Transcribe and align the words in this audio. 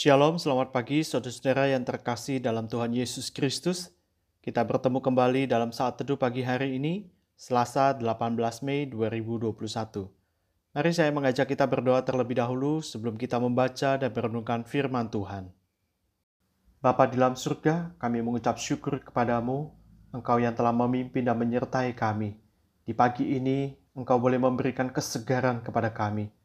Shalom, 0.00 0.40
selamat 0.40 0.72
pagi 0.72 1.04
saudara-saudara 1.04 1.76
yang 1.76 1.84
terkasih 1.84 2.40
dalam 2.40 2.64
Tuhan 2.64 2.88
Yesus 2.96 3.28
Kristus. 3.28 3.92
Kita 4.40 4.64
bertemu 4.64 4.96
kembali 4.96 5.44
dalam 5.44 5.76
saat 5.76 6.00
teduh 6.00 6.16
pagi 6.16 6.40
hari 6.40 6.80
ini, 6.80 7.04
Selasa 7.36 7.92
18 7.92 8.64
Mei 8.64 8.88
2021. 8.88 9.52
Mari 10.72 10.90
saya 10.96 11.12
mengajak 11.12 11.52
kita 11.52 11.68
berdoa 11.68 12.00
terlebih 12.00 12.40
dahulu 12.40 12.80
sebelum 12.80 13.20
kita 13.20 13.36
membaca 13.36 14.00
dan 14.00 14.08
merenungkan 14.08 14.64
firman 14.64 15.12
Tuhan. 15.12 15.52
Bapa 16.80 17.04
di 17.04 17.20
dalam 17.20 17.36
surga, 17.36 17.92
kami 18.00 18.24
mengucap 18.24 18.56
syukur 18.56 19.04
kepadamu, 19.04 19.68
Engkau 20.16 20.40
yang 20.40 20.56
telah 20.56 20.72
memimpin 20.72 21.28
dan 21.28 21.36
menyertai 21.36 21.92
kami. 21.92 22.40
Di 22.88 22.96
pagi 22.96 23.36
ini, 23.36 23.76
Engkau 23.92 24.16
boleh 24.16 24.40
memberikan 24.40 24.88
kesegaran 24.88 25.60
kepada 25.60 25.92
kami 25.92 26.39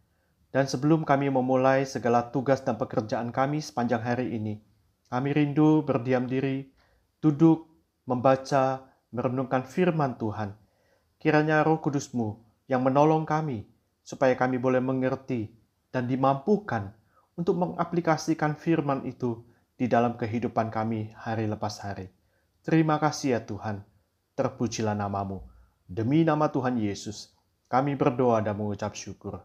dan 0.56 0.72
sebelum 0.72 1.04
kami 1.04 1.28
memulai 1.28 1.84
segala 1.84 2.32
tugas 2.32 2.64
dan 2.64 2.80
pekerjaan 2.80 3.36
kami 3.36 3.60
sepanjang 3.60 4.00
hari 4.00 4.40
ini, 4.40 4.64
kami 5.12 5.36
rindu 5.36 5.84
berdiam 5.84 6.24
diri, 6.32 6.72
duduk, 7.20 7.68
membaca, 8.08 8.88
merenungkan 9.12 9.68
firman 9.68 10.16
Tuhan. 10.16 10.56
Kiranya 11.20 11.60
roh 11.60 11.84
kudusmu 11.84 12.40
yang 12.72 12.88
menolong 12.88 13.28
kami, 13.28 13.68
supaya 14.00 14.32
kami 14.40 14.56
boleh 14.56 14.80
mengerti 14.80 15.52
dan 15.92 16.08
dimampukan 16.08 16.96
untuk 17.36 17.60
mengaplikasikan 17.60 18.56
firman 18.56 19.04
itu 19.04 19.44
di 19.76 19.92
dalam 19.92 20.16
kehidupan 20.16 20.72
kami 20.72 21.12
hari 21.20 21.52
lepas 21.52 21.84
hari. 21.84 22.08
Terima 22.64 22.96
kasih 22.96 23.36
ya 23.36 23.42
Tuhan, 23.44 23.84
terpujilah 24.40 24.96
namamu. 24.96 25.44
Demi 25.84 26.24
nama 26.24 26.48
Tuhan 26.48 26.80
Yesus, 26.80 27.36
kami 27.68 28.00
berdoa 28.00 28.40
dan 28.40 28.56
mengucap 28.56 28.96
syukur. 28.96 29.44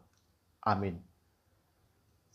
Amin. 0.61 1.01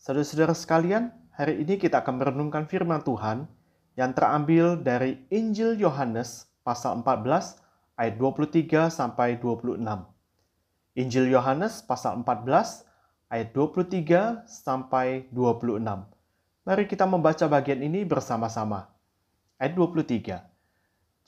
Saudara-saudara 0.02 0.54
sekalian, 0.54 1.14
hari 1.30 1.62
ini 1.62 1.78
kita 1.78 2.02
akan 2.02 2.18
merenungkan 2.18 2.66
firman 2.66 3.02
Tuhan 3.06 3.46
yang 3.94 4.10
terambil 4.14 4.82
dari 4.82 5.22
Injil 5.30 5.78
Yohanes 5.78 6.50
pasal 6.66 7.06
14 7.06 7.62
ayat 7.94 8.14
23 8.18 8.90
sampai 8.90 9.38
26. 9.38 9.78
Injil 10.98 11.30
Yohanes 11.30 11.86
pasal 11.86 12.18
14 12.26 12.82
ayat 13.30 13.54
23 13.54 14.42
sampai 14.48 15.30
26. 15.30 15.82
Mari 16.66 16.84
kita 16.90 17.06
membaca 17.06 17.46
bagian 17.46 17.78
ini 17.78 18.02
bersama-sama. 18.02 18.90
Ayat 19.54 19.78
23. 19.78 20.42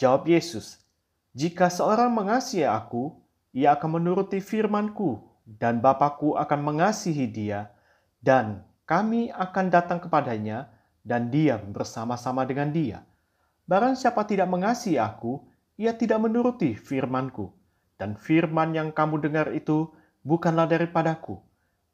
Jawab 0.02 0.26
Yesus, 0.26 0.82
"Jika 1.30 1.70
seorang 1.70 2.10
mengasihi 2.10 2.66
aku, 2.66 3.14
ia 3.54 3.78
akan 3.78 4.02
menuruti 4.02 4.42
firmanku 4.42 5.27
dan 5.48 5.80
Bapakku 5.80 6.36
akan 6.36 6.60
mengasihi 6.60 7.24
dia, 7.24 7.72
dan 8.20 8.68
kami 8.84 9.32
akan 9.32 9.72
datang 9.72 9.96
kepadanya 10.04 10.68
dan 11.00 11.32
diam 11.32 11.72
bersama-sama 11.72 12.44
dengan 12.44 12.68
dia. 12.68 13.00
Barang 13.64 13.96
siapa 13.96 14.28
tidak 14.28 14.52
mengasihi 14.52 15.00
aku, 15.00 15.40
ia 15.80 15.96
tidak 15.96 16.20
menuruti 16.20 16.76
firmanku. 16.76 17.56
Dan 17.96 18.14
firman 18.14 18.76
yang 18.76 18.92
kamu 18.92 19.18
dengar 19.24 19.50
itu 19.50 19.90
bukanlah 20.22 20.70
daripadaku, 20.70 21.40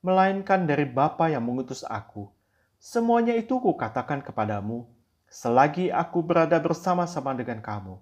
melainkan 0.05 0.69
dari 0.69 0.85
Bapa 0.85 1.31
yang 1.33 1.47
mengutus 1.47 1.81
aku. 1.87 2.29
Semuanya 2.77 3.33
itu 3.33 3.57
kukatakan 3.57 4.21
kepadamu, 4.21 4.85
selagi 5.33 5.89
aku 5.89 6.21
berada 6.21 6.61
bersama-sama 6.61 7.33
dengan 7.33 7.65
kamu. 7.65 7.97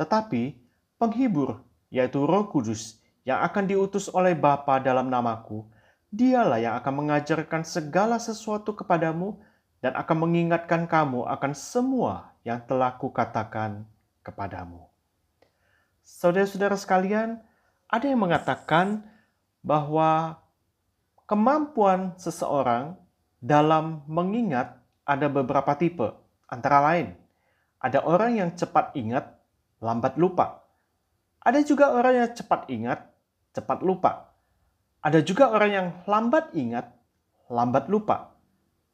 Tetapi 0.00 0.56
penghibur, 0.96 1.60
yaitu 1.92 2.24
roh 2.24 2.48
kudus, 2.48 3.03
yang 3.24 3.40
akan 3.40 3.64
diutus 3.64 4.12
oleh 4.12 4.36
Bapa 4.36 4.78
dalam 4.80 5.08
namaku, 5.08 5.64
dialah 6.12 6.60
yang 6.60 6.74
akan 6.78 6.94
mengajarkan 7.04 7.64
segala 7.64 8.20
sesuatu 8.20 8.76
kepadamu 8.76 9.40
dan 9.80 9.96
akan 9.98 10.28
mengingatkan 10.28 10.86
kamu 10.88 11.26
akan 11.28 11.52
semua 11.52 12.32
yang 12.44 12.60
telah 12.64 12.94
kukatakan 12.96 13.88
kepadamu. 14.24 14.84
Saudara-saudara 16.04 16.76
sekalian, 16.76 17.40
ada 17.88 18.04
yang 18.04 18.20
mengatakan 18.20 19.04
bahwa 19.64 20.40
kemampuan 21.24 22.12
seseorang 22.20 22.96
dalam 23.40 24.04
mengingat 24.04 24.76
ada 25.08 25.28
beberapa 25.32 25.72
tipe. 25.76 26.12
Antara 26.48 26.84
lain, 26.84 27.16
ada 27.80 28.04
orang 28.04 28.36
yang 28.36 28.50
cepat 28.52 28.92
ingat, 28.96 29.32
lambat 29.80 30.16
lupa. 30.20 30.64
Ada 31.44 31.60
juga 31.64 31.92
orang 31.92 32.24
yang 32.24 32.30
cepat 32.32 32.68
ingat, 32.72 33.04
cepat 33.54 33.80
lupa. 33.80 34.34
Ada 35.00 35.22
juga 35.22 35.54
orang 35.54 35.70
yang 35.70 35.88
lambat 36.10 36.50
ingat, 36.58 36.90
lambat 37.46 37.86
lupa. 37.86 38.34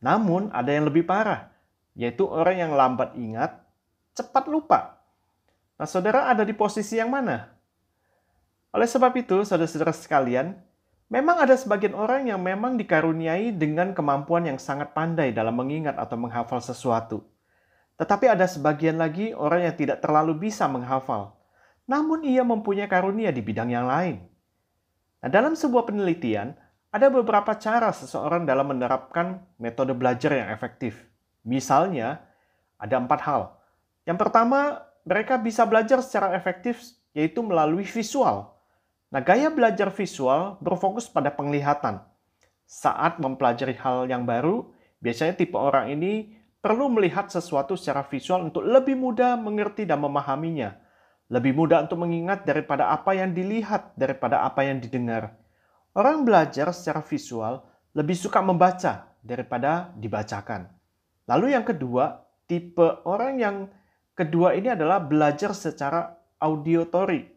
Namun 0.05 0.53
ada 0.53 0.69
yang 0.71 0.87
lebih 0.87 1.09
parah, 1.09 1.49
yaitu 1.97 2.29
orang 2.29 2.57
yang 2.61 2.73
lambat 2.77 3.17
ingat, 3.17 3.57
cepat 4.13 4.47
lupa. 4.47 5.01
Nah, 5.81 5.89
saudara 5.89 6.29
ada 6.29 6.45
di 6.45 6.53
posisi 6.53 7.01
yang 7.01 7.09
mana? 7.09 7.57
Oleh 8.71 8.87
sebab 8.87 9.11
itu, 9.17 9.43
saudara-saudara 9.43 9.97
sekalian, 9.97 10.55
memang 11.11 11.43
ada 11.43 11.59
sebagian 11.59 11.97
orang 11.97 12.31
yang 12.31 12.39
memang 12.39 12.79
dikaruniai 12.79 13.51
dengan 13.51 13.97
kemampuan 13.97 14.47
yang 14.47 14.63
sangat 14.63 14.95
pandai 14.95 15.35
dalam 15.35 15.59
mengingat 15.59 15.99
atau 15.99 16.15
menghafal 16.15 16.63
sesuatu. 16.63 17.27
Tetapi 17.99 18.31
ada 18.31 18.47
sebagian 18.47 18.97
lagi 18.97 19.35
orang 19.35 19.67
yang 19.69 19.77
tidak 19.77 20.01
terlalu 20.01 20.49
bisa 20.49 20.65
menghafal, 20.71 21.37
namun 21.85 22.23
ia 22.23 22.47
mempunyai 22.47 22.87
karunia 22.87 23.35
di 23.35 23.43
bidang 23.43 23.69
yang 23.69 23.91
lain. 23.91 24.30
Nah, 25.21 25.29
dalam 25.29 25.53
sebuah 25.53 25.85
penelitian, 25.85 26.57
ada 26.91 27.07
beberapa 27.13 27.53
cara 27.61 27.93
seseorang 27.93 28.49
dalam 28.49 28.73
menerapkan 28.73 29.45
metode 29.61 29.93
belajar 29.93 30.33
yang 30.33 30.49
efektif. 30.49 30.97
Misalnya, 31.45 32.25
ada 32.81 32.97
empat 32.97 33.21
hal. 33.29 33.43
Yang 34.09 34.19
pertama, 34.27 34.81
mereka 35.05 35.37
bisa 35.37 35.69
belajar 35.69 36.01
secara 36.01 36.33
efektif, 36.33 36.81
yaitu 37.13 37.45
melalui 37.45 37.85
visual. 37.85 38.57
Nah, 39.13 39.21
gaya 39.21 39.53
belajar 39.53 39.93
visual 39.93 40.57
berfokus 40.65 41.07
pada 41.07 41.29
penglihatan. 41.29 42.01
Saat 42.65 43.21
mempelajari 43.21 43.77
hal 43.77 44.09
yang 44.09 44.25
baru, 44.25 44.73
biasanya 45.05 45.37
tipe 45.37 45.59
orang 45.59 45.93
ini 45.93 46.39
perlu 46.65 46.89
melihat 46.89 47.29
sesuatu 47.29 47.77
secara 47.77 48.05
visual 48.09 48.49
untuk 48.49 48.65
lebih 48.65 48.97
mudah 48.97 49.37
mengerti 49.37 49.85
dan 49.85 50.01
memahaminya 50.01 50.90
lebih 51.31 51.55
mudah 51.55 51.87
untuk 51.87 52.03
mengingat 52.03 52.43
daripada 52.43 52.91
apa 52.91 53.15
yang 53.15 53.31
dilihat, 53.31 53.95
daripada 53.95 54.43
apa 54.43 54.67
yang 54.67 54.83
didengar. 54.83 55.39
Orang 55.95 56.27
belajar 56.27 56.75
secara 56.75 57.01
visual 57.07 57.63
lebih 57.95 58.19
suka 58.19 58.43
membaca 58.43 59.15
daripada 59.23 59.95
dibacakan. 59.95 60.71
Lalu 61.31 61.55
yang 61.55 61.63
kedua, 61.63 62.27
tipe 62.51 63.07
orang 63.07 63.39
yang 63.39 63.57
kedua 64.19 64.59
ini 64.59 64.75
adalah 64.75 64.99
belajar 64.99 65.55
secara 65.55 66.19
auditory. 66.43 67.31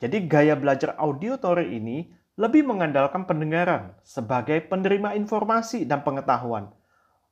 Jadi 0.00 0.24
gaya 0.24 0.56
belajar 0.56 0.96
auditory 0.96 1.76
ini 1.76 2.08
lebih 2.40 2.64
mengandalkan 2.64 3.28
pendengaran 3.28 3.92
sebagai 4.00 4.64
penerima 4.64 5.12
informasi 5.12 5.84
dan 5.84 6.00
pengetahuan. 6.00 6.72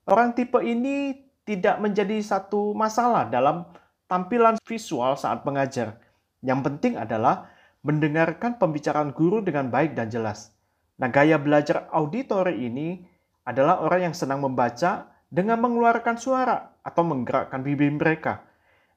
Orang 0.05 0.37
tipe 0.37 0.61
ini 0.61 1.17
tidak 1.49 1.81
menjadi 1.81 2.21
satu 2.21 2.77
masalah 2.77 3.25
dalam 3.33 3.65
tampilan 4.09 4.57
visual 4.65 5.15
saat 5.15 5.45
mengajar. 5.45 6.01
Yang 6.41 6.61
penting 6.65 6.95
adalah 6.97 7.53
mendengarkan 7.85 8.59
pembicaraan 8.59 9.15
guru 9.15 9.45
dengan 9.45 9.71
baik 9.71 9.95
dan 9.95 10.11
jelas. 10.11 10.51
Nah, 10.99 11.07
gaya 11.13 11.39
belajar 11.39 11.87
auditory 11.95 12.67
ini 12.67 13.07
adalah 13.47 13.79
orang 13.85 14.11
yang 14.11 14.17
senang 14.17 14.43
membaca 14.43 15.07
dengan 15.31 15.63
mengeluarkan 15.63 16.17
suara 16.19 16.75
atau 16.83 17.07
menggerakkan 17.07 17.63
bibir 17.63 17.93
mereka. 17.95 18.43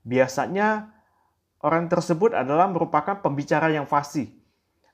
Biasanya 0.02 0.90
orang 1.62 1.92
tersebut 1.92 2.34
adalah 2.34 2.72
merupakan 2.72 3.22
pembicara 3.22 3.70
yang 3.70 3.86
fasih. 3.86 4.32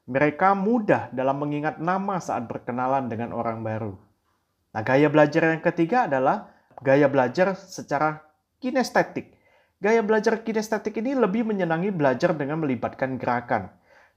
Mereka 0.08 0.56
mudah 0.58 1.14
dalam 1.16 1.40
mengingat 1.40 1.80
nama 1.80 2.20
saat 2.20 2.48
berkenalan 2.48 3.08
dengan 3.08 3.32
orang 3.32 3.64
baru. 3.64 3.96
Nah, 4.76 4.82
gaya 4.84 5.08
belajar 5.08 5.52
yang 5.56 5.64
ketiga 5.64 6.12
adalah 6.12 6.52
gaya 6.84 7.08
belajar 7.08 7.56
secara 7.56 8.24
kinestetik. 8.60 9.37
Gaya 9.78 10.02
belajar 10.02 10.42
kinestetik 10.42 10.98
ini 10.98 11.14
lebih 11.14 11.46
menyenangi 11.46 11.94
belajar 11.94 12.34
dengan 12.34 12.66
melibatkan 12.66 13.22
gerakan. 13.22 13.70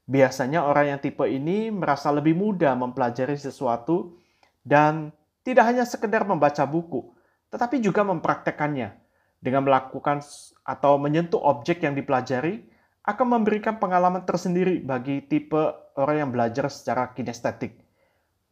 Biasanya 0.08 0.64
orang 0.64 0.96
yang 0.96 1.00
tipe 1.04 1.20
ini 1.28 1.68
merasa 1.68 2.08
lebih 2.08 2.32
mudah 2.32 2.72
mempelajari 2.80 3.36
sesuatu 3.36 4.16
dan 4.64 5.12
tidak 5.44 5.68
hanya 5.68 5.84
sekedar 5.84 6.24
membaca 6.24 6.64
buku, 6.64 7.12
tetapi 7.52 7.76
juga 7.84 8.00
mempraktekannya. 8.08 8.96
Dengan 9.40 9.68
melakukan 9.68 10.24
atau 10.64 10.96
menyentuh 10.96 11.40
objek 11.40 11.84
yang 11.84 11.92
dipelajari, 11.92 12.64
akan 13.04 13.40
memberikan 13.40 13.76
pengalaman 13.76 14.24
tersendiri 14.24 14.80
bagi 14.80 15.24
tipe 15.28 15.60
orang 15.96 16.16
yang 16.24 16.30
belajar 16.32 16.72
secara 16.72 17.12
kinestetik. 17.12 17.80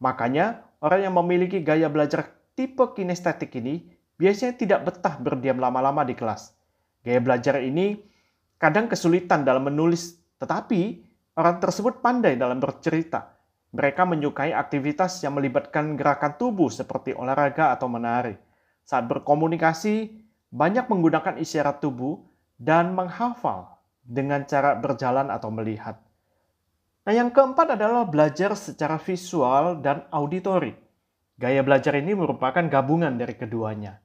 Makanya, 0.00 0.60
orang 0.84 1.08
yang 1.08 1.14
memiliki 1.16 1.64
gaya 1.64 1.88
belajar 1.88 2.36
tipe 2.52 2.84
kinestetik 2.92 3.52
ini 3.56 3.96
biasanya 4.20 4.60
tidak 4.60 4.80
betah 4.88 5.16
berdiam 5.20 5.60
lama-lama 5.60 6.04
di 6.04 6.12
kelas 6.16 6.57
Gaya 7.02 7.20
belajar 7.22 7.62
ini 7.62 7.98
kadang 8.58 8.90
kesulitan 8.90 9.46
dalam 9.46 9.70
menulis, 9.70 10.18
tetapi 10.42 11.02
orang 11.38 11.62
tersebut 11.62 12.02
pandai 12.02 12.34
dalam 12.34 12.58
bercerita. 12.58 13.38
Mereka 13.68 14.08
menyukai 14.08 14.56
aktivitas 14.56 15.20
yang 15.22 15.36
melibatkan 15.36 15.94
gerakan 15.94 16.40
tubuh 16.40 16.72
seperti 16.72 17.12
olahraga 17.12 17.76
atau 17.76 17.86
menari. 17.86 18.36
saat 18.88 19.04
berkomunikasi 19.04 20.16
banyak 20.48 20.88
menggunakan 20.88 21.36
isyarat 21.36 21.84
tubuh 21.84 22.24
dan 22.56 22.96
menghafal 22.96 23.76
dengan 24.00 24.48
cara 24.48 24.72
berjalan 24.72 25.28
atau 25.28 25.52
melihat. 25.52 26.00
Nah, 27.04 27.12
yang 27.12 27.28
keempat 27.28 27.76
adalah 27.76 28.08
belajar 28.08 28.56
secara 28.56 28.96
visual 28.96 29.84
dan 29.84 30.08
auditori. 30.08 30.72
Gaya 31.36 31.60
belajar 31.60 32.00
ini 32.00 32.16
merupakan 32.16 32.64
gabungan 32.64 33.12
dari 33.20 33.36
keduanya. 33.36 34.00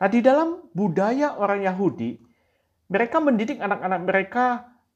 Nah, 0.00 0.08
di 0.08 0.24
dalam 0.24 0.64
budaya 0.72 1.36
orang 1.36 1.60
Yahudi, 1.60 2.16
mereka 2.88 3.20
mendidik 3.20 3.60
anak-anak 3.60 4.00
mereka 4.02 4.44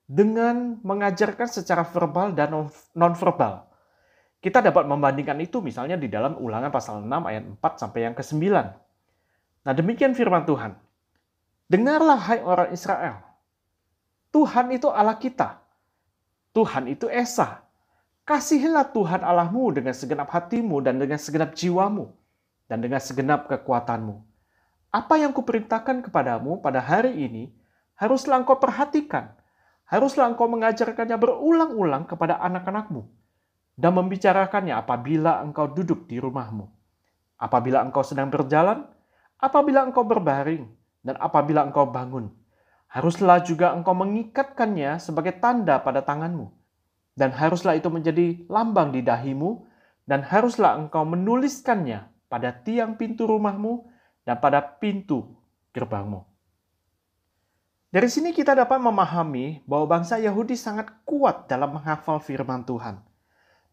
dengan 0.04 0.80
mengajarkan 0.84 1.48
secara 1.48 1.84
verbal 1.84 2.32
dan 2.32 2.52
non-verbal. 2.96 3.68
Kita 4.44 4.60
dapat 4.60 4.84
membandingkan 4.84 5.40
itu 5.40 5.64
misalnya 5.64 5.96
di 5.96 6.12
dalam 6.12 6.36
ulangan 6.36 6.68
pasal 6.68 7.00
6 7.00 7.08
ayat 7.08 7.44
4 7.48 7.80
sampai 7.80 8.00
yang 8.04 8.12
ke-9. 8.12 8.44
Nah 9.64 9.72
demikian 9.72 10.12
firman 10.12 10.44
Tuhan. 10.44 10.76
Dengarlah 11.64 12.20
hai 12.28 12.44
orang 12.44 12.68
Israel. 12.76 13.24
Tuhan 14.28 14.68
itu 14.76 14.92
Allah 14.92 15.16
kita. 15.16 15.64
Tuhan 16.52 16.92
itu 16.92 17.08
Esa. 17.08 17.64
Kasihilah 18.28 18.92
Tuhan 18.92 19.24
Allahmu 19.24 19.72
dengan 19.72 19.96
segenap 19.96 20.28
hatimu 20.28 20.84
dan 20.84 21.00
dengan 21.00 21.16
segenap 21.16 21.56
jiwamu 21.56 22.12
dan 22.68 22.84
dengan 22.84 23.00
segenap 23.00 23.48
kekuatanmu. 23.48 24.33
Apa 24.94 25.18
yang 25.18 25.34
kuperintahkan 25.34 26.06
kepadamu 26.06 26.62
pada 26.62 26.78
hari 26.78 27.26
ini 27.26 27.50
haruslah 27.98 28.38
engkau 28.38 28.62
perhatikan. 28.62 29.34
Haruslah 29.90 30.30
engkau 30.30 30.46
mengajarkannya 30.46 31.18
berulang-ulang 31.18 32.06
kepada 32.06 32.38
anak-anakmu 32.38 33.02
dan 33.74 33.90
membicarakannya 33.90 34.78
apabila 34.78 35.42
engkau 35.42 35.66
duduk 35.66 36.06
di 36.06 36.22
rumahmu, 36.22 36.70
apabila 37.42 37.82
engkau 37.82 38.06
sedang 38.06 38.30
berjalan, 38.30 38.86
apabila 39.42 39.82
engkau 39.82 40.06
berbaring, 40.06 40.70
dan 41.02 41.18
apabila 41.18 41.66
engkau 41.66 41.90
bangun. 41.90 42.30
Haruslah 42.86 43.42
juga 43.42 43.74
engkau 43.74 43.98
mengikatkannya 43.98 45.02
sebagai 45.02 45.42
tanda 45.42 45.82
pada 45.82 46.06
tanganmu, 46.06 46.54
dan 47.18 47.34
haruslah 47.34 47.74
itu 47.74 47.90
menjadi 47.90 48.46
lambang 48.46 48.94
di 48.94 49.02
dahimu, 49.02 49.66
dan 50.06 50.22
haruslah 50.22 50.78
engkau 50.78 51.02
menuliskannya 51.02 52.06
pada 52.30 52.54
tiang 52.54 52.94
pintu 52.94 53.26
rumahmu 53.26 53.90
dan 54.24 54.40
pada 54.40 54.60
pintu 54.60 55.28
gerbangmu. 55.76 56.24
Dari 57.94 58.10
sini 58.10 58.34
kita 58.34 58.58
dapat 58.58 58.82
memahami 58.82 59.62
bahwa 59.68 60.00
bangsa 60.00 60.18
Yahudi 60.18 60.58
sangat 60.58 60.90
kuat 61.06 61.46
dalam 61.46 61.78
menghafal 61.78 62.18
firman 62.18 62.66
Tuhan 62.66 62.98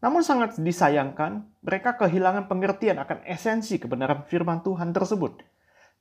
namun 0.02 0.26
sangat 0.26 0.58
disayangkan, 0.58 1.46
mereka 1.62 1.94
kehilangan 1.94 2.50
pengertian 2.50 2.98
akan 2.98 3.22
esensi 3.22 3.78
kebenaran 3.78 4.26
firman 4.26 4.58
Tuhan 4.66 4.90
tersebut. 4.90 5.46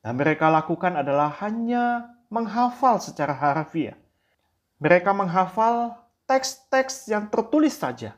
Dan 0.01 0.17
mereka 0.17 0.49
lakukan 0.49 0.97
adalah 0.97 1.29
hanya 1.45 2.09
menghafal 2.33 2.97
secara 2.97 3.37
harfiah. 3.37 3.93
Mereka 4.81 5.13
menghafal 5.13 6.01
teks-teks 6.25 7.13
yang 7.13 7.29
tertulis 7.29 7.77
saja. 7.77 8.17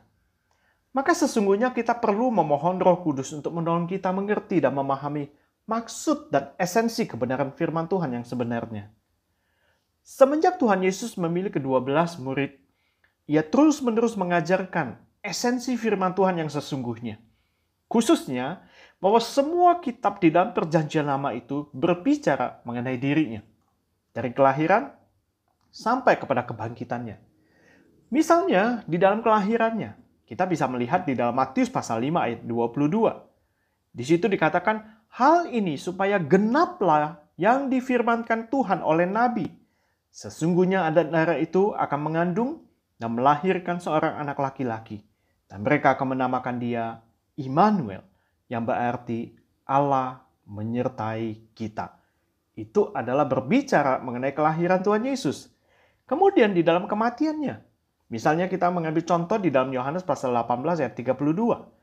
Maka 0.96 1.12
sesungguhnya 1.12 1.76
kita 1.76 1.92
perlu 2.00 2.32
memohon 2.32 2.80
roh 2.80 3.04
kudus 3.04 3.28
untuk 3.36 3.52
menolong 3.52 3.84
kita 3.84 4.08
mengerti 4.08 4.64
dan 4.64 4.72
memahami 4.72 5.28
maksud 5.64 6.28
dan 6.28 6.52
esensi 6.60 7.08
kebenaran 7.08 7.52
firman 7.52 7.88
Tuhan 7.88 8.20
yang 8.20 8.24
sebenarnya. 8.24 8.92
Semenjak 10.04 10.60
Tuhan 10.60 10.84
Yesus 10.84 11.16
memilih 11.16 11.48
kedua 11.48 11.80
belas 11.80 12.20
murid, 12.20 12.60
ia 13.24 13.40
terus-menerus 13.40 14.20
mengajarkan 14.20 15.00
esensi 15.24 15.80
firman 15.80 16.12
Tuhan 16.12 16.44
yang 16.44 16.52
sesungguhnya. 16.52 17.16
Khususnya 17.88 18.68
bahwa 19.00 19.20
semua 19.20 19.80
kitab 19.80 20.20
di 20.20 20.28
dalam 20.28 20.52
perjanjian 20.52 21.08
lama 21.08 21.32
itu 21.32 21.68
berbicara 21.72 22.60
mengenai 22.68 23.00
dirinya. 23.00 23.40
Dari 24.14 24.30
kelahiran 24.30 24.92
sampai 25.72 26.20
kepada 26.20 26.46
kebangkitannya. 26.46 27.18
Misalnya 28.14 28.86
di 28.86 29.00
dalam 29.00 29.24
kelahirannya, 29.24 29.98
kita 30.28 30.46
bisa 30.46 30.70
melihat 30.70 31.02
di 31.02 31.18
dalam 31.18 31.34
Matius 31.34 31.66
pasal 31.66 31.98
5 31.98 32.14
ayat 32.14 32.40
22. 32.46 33.10
Di 33.90 34.04
situ 34.06 34.30
dikatakan, 34.30 35.03
hal 35.14 35.50
ini 35.50 35.78
supaya 35.78 36.18
genaplah 36.18 37.22
yang 37.38 37.70
difirmankan 37.70 38.50
Tuhan 38.50 38.82
oleh 38.82 39.06
Nabi. 39.06 39.46
Sesungguhnya 40.14 40.86
adat 40.86 41.10
darah 41.10 41.38
itu 41.38 41.74
akan 41.74 42.00
mengandung 42.02 42.62
dan 42.98 43.14
melahirkan 43.18 43.82
seorang 43.82 44.22
anak 44.22 44.38
laki-laki 44.38 45.02
dan 45.50 45.62
mereka 45.62 45.94
akan 45.94 46.18
menamakan 46.18 46.56
dia 46.58 46.98
Immanuel, 47.34 48.02
yang 48.46 48.62
berarti 48.62 49.34
Allah 49.66 50.22
menyertai 50.46 51.54
kita. 51.54 51.98
Itu 52.54 52.94
adalah 52.94 53.26
berbicara 53.26 53.98
mengenai 53.98 54.30
kelahiran 54.30 54.82
Tuhan 54.82 55.02
Yesus. 55.02 55.50
Kemudian 56.06 56.54
di 56.54 56.62
dalam 56.62 56.86
kematiannya. 56.86 57.58
Misalnya 58.10 58.46
kita 58.46 58.70
mengambil 58.70 59.02
contoh 59.02 59.38
di 59.42 59.50
dalam 59.50 59.74
Yohanes 59.74 60.06
pasal 60.06 60.30
18 60.30 60.82
ayat 60.82 60.94
32. 60.94 61.73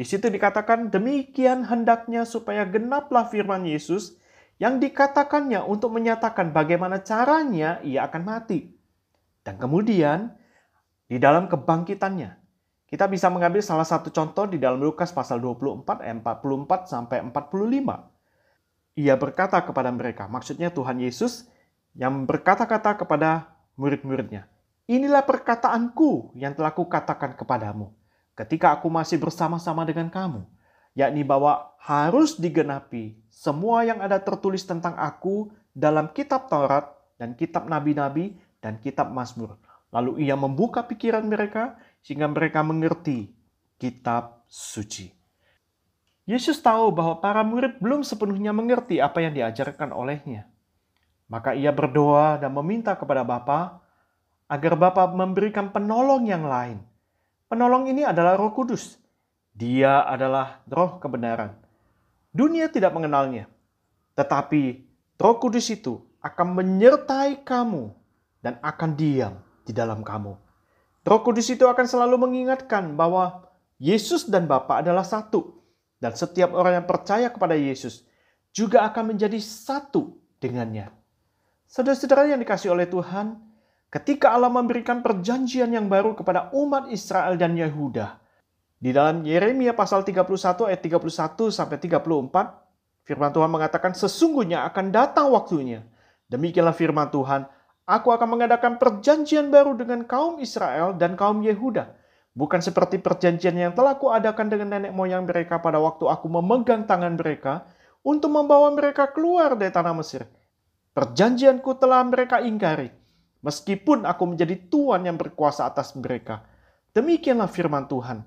Di 0.00 0.08
situ 0.08 0.32
dikatakan 0.32 0.88
demikian 0.88 1.68
hendaknya 1.68 2.24
supaya 2.24 2.64
genaplah 2.64 3.28
firman 3.28 3.68
Yesus 3.68 4.16
yang 4.56 4.80
dikatakannya 4.80 5.60
untuk 5.68 5.92
menyatakan 5.92 6.56
bagaimana 6.56 7.04
caranya 7.04 7.84
ia 7.84 8.08
akan 8.08 8.24
mati. 8.24 8.72
Dan 9.44 9.60
kemudian 9.60 10.32
di 11.04 11.20
dalam 11.20 11.52
kebangkitannya 11.52 12.32
kita 12.88 13.12
bisa 13.12 13.28
mengambil 13.28 13.60
salah 13.60 13.84
satu 13.84 14.08
contoh 14.08 14.48
di 14.48 14.56
dalam 14.56 14.80
Lukas 14.80 15.12
pasal 15.12 15.36
24 15.36 16.00
ayat 16.00 16.16
44 16.24 16.88
sampai 16.88 17.20
45. 17.20 19.04
Ia 19.04 19.14
berkata 19.20 19.60
kepada 19.60 19.92
mereka, 19.92 20.32
maksudnya 20.32 20.72
Tuhan 20.72 20.96
Yesus 20.96 21.44
yang 21.92 22.24
berkata-kata 22.24 23.04
kepada 23.04 23.52
murid-muridnya, 23.76 24.48
Inilah 24.88 25.28
perkataanku 25.28 26.32
yang 26.40 26.56
telah 26.56 26.72
kukatakan 26.72 27.36
kepadamu 27.36 27.99
ketika 28.34 28.76
aku 28.76 28.90
masih 28.92 29.16
bersama-sama 29.20 29.86
dengan 29.86 30.08
kamu, 30.10 30.44
yakni 30.94 31.22
bahwa 31.22 31.72
harus 31.80 32.36
digenapi 32.36 33.16
semua 33.30 33.86
yang 33.86 34.02
ada 34.04 34.20
tertulis 34.20 34.66
tentang 34.66 34.98
aku 34.98 35.48
dalam 35.72 36.10
kitab 36.12 36.50
Taurat 36.50 36.92
dan 37.16 37.32
kitab 37.38 37.68
nabi-nabi 37.70 38.36
dan 38.60 38.76
kitab 38.82 39.08
Mazmur. 39.12 39.56
Lalu 39.90 40.28
ia 40.28 40.38
membuka 40.38 40.84
pikiran 40.86 41.26
mereka 41.26 41.74
sehingga 42.04 42.30
mereka 42.30 42.62
mengerti 42.62 43.32
kitab 43.80 44.44
suci. 44.46 45.10
Yesus 46.28 46.62
tahu 46.62 46.94
bahwa 46.94 47.18
para 47.18 47.42
murid 47.42 47.82
belum 47.82 48.06
sepenuhnya 48.06 48.54
mengerti 48.54 49.02
apa 49.02 49.18
yang 49.18 49.34
diajarkan 49.34 49.90
olehnya. 49.90 50.46
Maka 51.26 51.58
ia 51.58 51.74
berdoa 51.74 52.38
dan 52.38 52.54
meminta 52.54 52.94
kepada 52.94 53.26
Bapa 53.26 53.82
agar 54.50 54.74
Bapa 54.78 55.10
memberikan 55.10 55.70
penolong 55.70 56.26
yang 56.26 56.46
lain. 56.46 56.82
Penolong 57.50 57.90
ini 57.90 58.06
adalah 58.06 58.38
Roh 58.38 58.54
Kudus. 58.54 58.94
Dia 59.50 60.06
adalah 60.06 60.62
roh 60.70 61.02
kebenaran. 61.02 61.50
Dunia 62.30 62.70
tidak 62.70 62.94
mengenalnya, 62.94 63.50
tetapi 64.14 64.86
Roh 65.18 65.36
Kudus 65.42 65.66
itu 65.74 65.98
akan 66.22 66.54
menyertai 66.54 67.42
kamu 67.42 67.90
dan 68.38 68.54
akan 68.62 68.94
diam 68.94 69.34
di 69.66 69.74
dalam 69.74 70.06
kamu. 70.06 70.38
Roh 71.02 71.20
Kudus 71.26 71.50
itu 71.50 71.66
akan 71.66 71.90
selalu 71.90 72.22
mengingatkan 72.22 72.94
bahwa 72.94 73.50
Yesus 73.82 74.30
dan 74.30 74.46
Bapa 74.46 74.78
adalah 74.78 75.02
satu. 75.02 75.58
Dan 75.98 76.14
setiap 76.14 76.54
orang 76.54 76.80
yang 76.80 76.86
percaya 76.86 77.28
kepada 77.28 77.58
Yesus 77.58 78.06
juga 78.54 78.86
akan 78.86 79.12
menjadi 79.12 79.42
satu 79.42 80.16
dengannya. 80.38 80.88
Saudara-saudara 81.66 82.30
yang 82.30 82.40
dikasih 82.40 82.72
oleh 82.72 82.86
Tuhan, 82.86 83.49
ketika 83.90 84.32
Allah 84.32 84.48
memberikan 84.48 85.02
perjanjian 85.02 85.74
yang 85.74 85.90
baru 85.90 86.14
kepada 86.14 86.48
umat 86.54 86.88
Israel 86.88 87.34
dan 87.36 87.58
Yehuda, 87.58 88.16
di 88.80 88.96
dalam 88.96 89.26
Yeremia 89.26 89.76
pasal 89.76 90.06
31 90.06 90.70
ayat 90.70 90.80
31 90.80 91.52
sampai 91.52 91.76
34, 91.76 93.04
firman 93.04 93.30
Tuhan 93.34 93.50
mengatakan 93.52 93.92
sesungguhnya 93.92 94.64
akan 94.72 94.88
datang 94.88 95.28
waktunya. 95.34 95.84
Demikianlah 96.30 96.72
firman 96.72 97.10
Tuhan, 97.10 97.44
Aku 97.90 98.14
akan 98.14 98.38
mengadakan 98.38 98.78
perjanjian 98.78 99.50
baru 99.50 99.74
dengan 99.74 100.06
kaum 100.06 100.38
Israel 100.38 100.94
dan 100.94 101.18
kaum 101.18 101.42
Yehuda. 101.42 101.90
Bukan 102.38 102.62
seperti 102.62 103.02
perjanjian 103.02 103.58
yang 103.58 103.74
telah 103.74 103.98
kuadakan 103.98 104.46
dengan 104.46 104.78
nenek 104.78 104.94
moyang 104.94 105.26
mereka 105.26 105.58
pada 105.58 105.82
waktu 105.82 106.06
aku 106.06 106.30
memegang 106.30 106.86
tangan 106.86 107.18
mereka 107.18 107.66
untuk 108.06 108.30
membawa 108.30 108.70
mereka 108.70 109.10
keluar 109.10 109.58
dari 109.58 109.74
tanah 109.74 109.90
Mesir. 109.90 110.22
Perjanjianku 110.94 111.74
telah 111.82 112.06
mereka 112.06 112.38
ingkari, 112.38 112.94
meskipun 113.40 114.04
aku 114.04 114.24
menjadi 114.24 114.56
tuan 114.68 115.04
yang 115.04 115.16
berkuasa 115.16 115.68
atas 115.68 115.92
mereka. 115.96 116.44
Demikianlah 116.96 117.48
firman 117.48 117.86
Tuhan. 117.86 118.24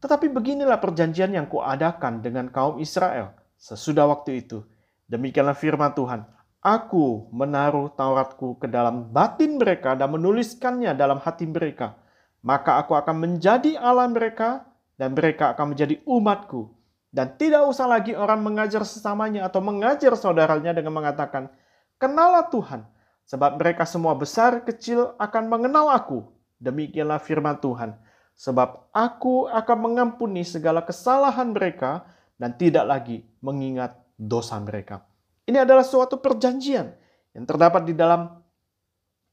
Tetapi 0.00 0.28
beginilah 0.28 0.78
perjanjian 0.78 1.32
yang 1.32 1.48
kuadakan 1.48 2.20
dengan 2.20 2.52
kaum 2.52 2.78
Israel 2.78 3.32
sesudah 3.56 4.06
waktu 4.06 4.44
itu. 4.44 4.62
Demikianlah 5.08 5.56
firman 5.56 5.96
Tuhan. 5.96 6.26
Aku 6.60 7.30
menaruh 7.30 7.94
Tauratku 7.94 8.58
ke 8.58 8.66
dalam 8.66 9.08
batin 9.14 9.54
mereka 9.56 9.94
dan 9.94 10.10
menuliskannya 10.10 10.92
dalam 10.98 11.22
hati 11.22 11.46
mereka. 11.46 11.94
Maka 12.42 12.82
aku 12.82 12.98
akan 12.98 13.16
menjadi 13.22 13.78
Allah 13.78 14.10
mereka 14.10 14.66
dan 14.98 15.14
mereka 15.14 15.54
akan 15.54 15.74
menjadi 15.74 16.02
umatku. 16.04 16.74
Dan 17.14 17.38
tidak 17.38 17.64
usah 17.70 17.86
lagi 17.86 18.12
orang 18.12 18.42
mengajar 18.42 18.82
sesamanya 18.82 19.46
atau 19.46 19.62
mengajar 19.62 20.12
saudaranya 20.18 20.74
dengan 20.74 20.92
mengatakan, 20.92 21.48
Kenalah 21.96 22.52
Tuhan, 22.52 22.84
sebab 23.26 23.58
mereka 23.58 23.82
semua 23.82 24.14
besar 24.14 24.62
kecil 24.62 25.18
akan 25.18 25.50
mengenal 25.50 25.90
aku. 25.90 26.24
Demikianlah 26.62 27.20
firman 27.20 27.58
Tuhan. 27.58 27.98
Sebab 28.36 28.92
aku 28.94 29.50
akan 29.50 29.78
mengampuni 29.80 30.46
segala 30.46 30.84
kesalahan 30.84 31.50
mereka 31.52 32.06
dan 32.38 32.54
tidak 32.54 32.84
lagi 32.86 33.26
mengingat 33.42 33.96
dosa 34.16 34.56
mereka. 34.62 35.04
Ini 35.44 35.64
adalah 35.64 35.84
suatu 35.84 36.20
perjanjian 36.20 36.92
yang 37.36 37.44
terdapat 37.44 37.84
di 37.84 37.94
dalam 37.96 38.40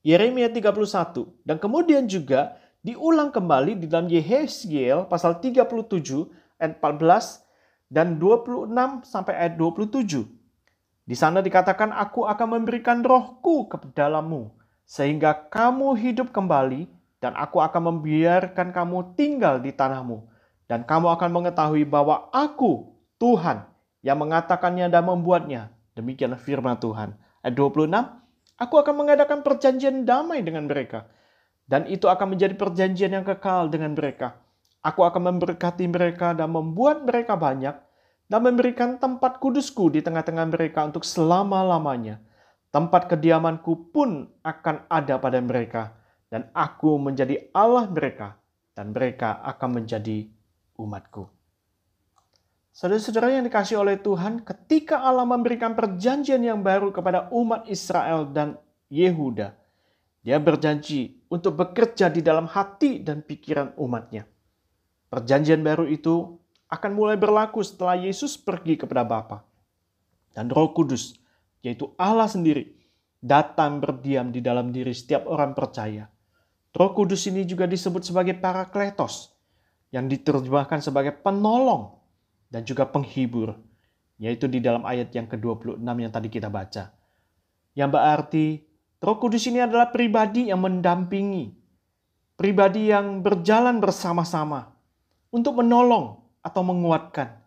Yeremia 0.04 0.52
31 0.52 1.48
dan 1.48 1.58
kemudian 1.64 2.04
juga 2.08 2.60
diulang 2.84 3.32
kembali 3.32 3.80
di 3.80 3.88
dalam 3.88 4.12
Yehezkiel 4.12 5.08
pasal 5.08 5.40
37 5.40 5.64
ayat 6.60 6.80
14 6.84 7.44
dan 7.88 8.20
26 8.20 9.08
sampai 9.08 9.34
ayat 9.40 9.56
27. 9.56 10.43
Di 11.04 11.20
sana 11.20 11.44
dikatakan 11.44 11.92
aku 11.92 12.24
akan 12.24 12.48
memberikan 12.60 13.04
rohku 13.04 13.68
ke 13.68 13.76
dalammu 13.92 14.56
sehingga 14.88 15.36
kamu 15.52 16.00
hidup 16.00 16.32
kembali 16.32 16.88
dan 17.24 17.36
aku 17.40 17.64
akan 17.64 17.92
membiarkan 17.92 18.76
kamu 18.76 19.16
tinggal 19.16 19.60
di 19.64 19.72
tanahmu. 19.72 20.28
Dan 20.68 20.84
kamu 20.88 21.12
akan 21.20 21.30
mengetahui 21.32 21.84
bahwa 21.88 22.28
aku, 22.32 22.96
Tuhan, 23.20 23.68
yang 24.04 24.20
mengatakannya 24.20 24.88
dan 24.92 25.04
membuatnya. 25.08 25.72
Demikianlah 25.96 26.40
firman 26.40 26.80
Tuhan. 26.80 27.16
Ayat 27.44 27.56
26, 27.56 27.92
aku 28.60 28.76
akan 28.80 28.96
mengadakan 28.96 29.40
perjanjian 29.44 30.08
damai 30.08 30.44
dengan 30.44 30.68
mereka. 30.68 31.08
Dan 31.68 31.88
itu 31.88 32.12
akan 32.12 32.36
menjadi 32.36 32.56
perjanjian 32.56 33.12
yang 33.12 33.28
kekal 33.28 33.72
dengan 33.72 33.96
mereka. 33.96 34.40
Aku 34.84 35.08
akan 35.08 35.36
memberkati 35.36 35.88
mereka 35.88 36.36
dan 36.36 36.52
membuat 36.52 37.08
mereka 37.08 37.40
banyak 37.40 37.76
dan 38.28 38.40
memberikan 38.44 39.00
tempat 39.00 39.40
kudusku 39.40 39.92
di 39.94 40.04
tengah-tengah 40.04 40.48
mereka 40.50 40.86
untuk 40.88 41.04
selama-lamanya. 41.04 42.20
Tempat 42.74 43.06
kediamanku 43.06 43.94
pun 43.94 44.26
akan 44.42 44.90
ada 44.90 45.22
pada 45.22 45.38
mereka 45.38 45.94
dan 46.34 46.50
aku 46.50 46.98
menjadi 46.98 47.46
Allah 47.54 47.86
mereka, 47.86 48.34
dan 48.74 48.90
mereka 48.90 49.38
akan 49.46 49.86
menjadi 49.86 50.26
umatku. 50.82 51.30
Saudara-saudara 52.74 53.38
yang 53.38 53.46
dikasih 53.46 53.78
oleh 53.78 54.02
Tuhan, 54.02 54.42
ketika 54.42 54.98
Allah 54.98 55.30
memberikan 55.30 55.78
perjanjian 55.78 56.42
yang 56.42 56.66
baru 56.66 56.90
kepada 56.90 57.30
umat 57.30 57.70
Israel 57.70 58.26
dan 58.34 58.58
Yehuda, 58.90 59.54
dia 60.26 60.42
berjanji 60.42 61.22
untuk 61.30 61.54
bekerja 61.54 62.10
di 62.10 62.26
dalam 62.26 62.50
hati 62.50 62.98
dan 63.06 63.22
pikiran 63.22 63.78
umatnya. 63.78 64.26
Perjanjian 65.14 65.62
baru 65.62 65.86
itu 65.86 66.42
akan 66.74 66.92
mulai 66.98 67.14
berlaku 67.14 67.62
setelah 67.62 67.94
Yesus 67.94 68.34
pergi 68.34 68.82
kepada 68.82 69.06
Bapa. 69.06 69.46
Dan 70.34 70.50
roh 70.50 70.74
kudus, 70.74 71.14
yaitu 71.62 71.94
Allah 72.02 72.26
sendiri, 72.26 72.74
datang 73.22 73.78
berdiam 73.78 74.34
di 74.34 74.42
dalam 74.42 74.74
diri 74.74 74.90
setiap 74.98 75.30
orang 75.30 75.54
percaya 75.54 76.10
Roh 76.74 76.90
Kudus 76.98 77.30
ini 77.30 77.46
juga 77.46 77.70
disebut 77.70 78.02
sebagai 78.02 78.34
parakletos, 78.42 79.30
yang 79.94 80.10
diterjemahkan 80.10 80.82
sebagai 80.82 81.14
penolong 81.22 82.02
dan 82.50 82.66
juga 82.66 82.90
penghibur, 82.90 83.54
yaitu 84.18 84.50
di 84.50 84.58
dalam 84.58 84.82
ayat 84.82 85.14
yang 85.14 85.30
ke-26 85.30 85.86
yang 85.86 86.10
tadi 86.10 86.30
kita 86.34 86.50
baca. 86.50 86.90
Yang 87.78 87.90
berarti 87.94 88.46
Roh 88.98 89.18
Kudus 89.22 89.46
ini 89.46 89.62
adalah 89.62 89.94
pribadi 89.94 90.50
yang 90.50 90.66
mendampingi, 90.66 91.54
pribadi 92.34 92.90
yang 92.90 93.22
berjalan 93.22 93.78
bersama-sama 93.78 94.74
untuk 95.30 95.62
menolong 95.62 96.23
atau 96.44 96.62
menguatkan. 96.62 97.40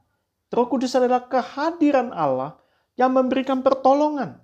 Roh 0.50 0.66
Kudus 0.66 0.96
adalah 0.96 1.28
kehadiran 1.28 2.10
Allah 2.16 2.56
yang 2.96 3.12
memberikan 3.12 3.60
pertolongan. 3.60 4.40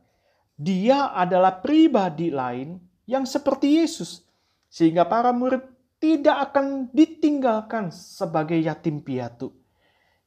Dia 0.60 1.10
adalah 1.16 1.64
pribadi 1.64 2.28
lain 2.28 2.76
yang 3.08 3.24
seperti 3.24 3.80
Yesus 3.80 4.22
sehingga 4.68 5.08
para 5.08 5.32
murid 5.32 5.64
tidak 5.96 6.52
akan 6.52 6.92
ditinggalkan 6.92 7.88
sebagai 7.88 8.60
yatim 8.60 9.00
piatu. 9.00 9.54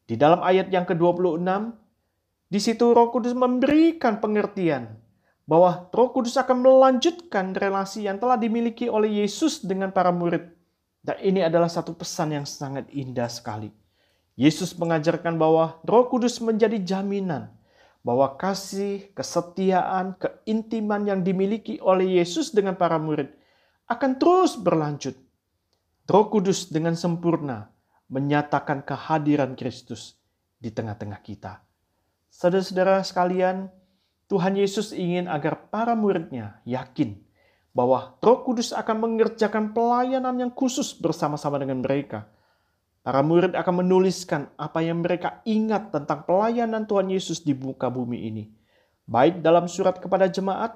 Di 0.05 0.17
dalam 0.17 0.41
ayat 0.41 0.69
yang 0.73 0.85
ke-26, 0.85 1.45
di 2.45 2.59
situ 2.61 2.85
Roh 2.93 3.09
Kudus 3.09 3.33
memberikan 3.33 4.21
pengertian 4.21 4.95
bahwa 5.45 5.89
Roh 5.93 6.09
Kudus 6.13 6.37
akan 6.37 6.61
melanjutkan 6.61 7.53
relasi 7.53 8.09
yang 8.09 8.17
telah 8.17 8.37
dimiliki 8.37 8.89
oleh 8.89 9.25
Yesus 9.25 9.61
dengan 9.61 9.93
para 9.93 10.09
murid. 10.09 10.53
Dan 11.05 11.21
ini 11.21 11.45
adalah 11.45 11.69
satu 11.69 11.93
pesan 11.93 12.33
yang 12.33 12.45
sangat 12.49 12.89
indah 12.89 13.29
sekali. 13.29 13.69
Yesus 14.35 14.75
mengajarkan 14.75 15.39
bahwa 15.39 15.79
Roh 15.87 16.11
Kudus 16.11 16.43
menjadi 16.43 16.79
jaminan 16.79 17.51
bahwa 18.05 18.35
kasih, 18.37 19.09
kesetiaan, 19.15 20.13
keintiman 20.19 21.07
yang 21.07 21.19
dimiliki 21.25 21.81
oleh 21.81 22.21
Yesus 22.21 22.51
dengan 22.51 22.75
para 22.75 22.95
murid– 23.01 23.31
akan 23.85 24.17
terus 24.17 24.57
berlanjut. 24.57 25.13
Roh 26.05 26.25
Kudus 26.29 26.69
dengan 26.69 26.93
sempurna 26.93 27.69
menyatakan 28.09 28.85
kehadiran 28.85 29.57
Kristus 29.57 30.17
di 30.61 30.69
tengah-tengah 30.69 31.21
kita. 31.25 31.65
Saudara-saudara 32.29 33.01
sekalian, 33.01 33.69
Tuhan 34.29 34.57
Yesus 34.57 34.93
ingin 34.93 35.25
agar 35.29 35.69
para 35.69 35.97
muridnya 35.97 36.61
yakin 36.65 37.17
bahwa 37.73 38.17
Roh 38.21 38.45
Kudus 38.45 38.73
akan 38.73 39.01
mengerjakan 39.01 39.73
pelayanan 39.73 40.37
yang 40.37 40.51
khusus 40.53 40.93
bersama-sama 40.93 41.57
dengan 41.61 41.81
mereka. 41.81 42.29
Para 43.05 43.21
murid 43.21 43.53
akan 43.53 43.85
menuliskan 43.85 44.49
apa 44.57 44.81
yang 44.81 45.05
mereka 45.05 45.37
ingat 45.45 45.93
tentang 45.93 46.25
pelayanan 46.25 46.89
Tuhan 46.89 47.13
Yesus 47.13 47.45
di 47.45 47.53
muka 47.53 47.85
bumi 47.85 48.33
ini, 48.33 48.49
baik 49.05 49.45
dalam 49.45 49.69
surat 49.69 50.01
kepada 50.01 50.25
jemaat 50.25 50.73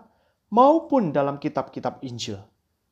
maupun 0.53 1.09
dalam 1.09 1.41
kitab-kitab 1.41 1.97
Injil. 2.05 2.37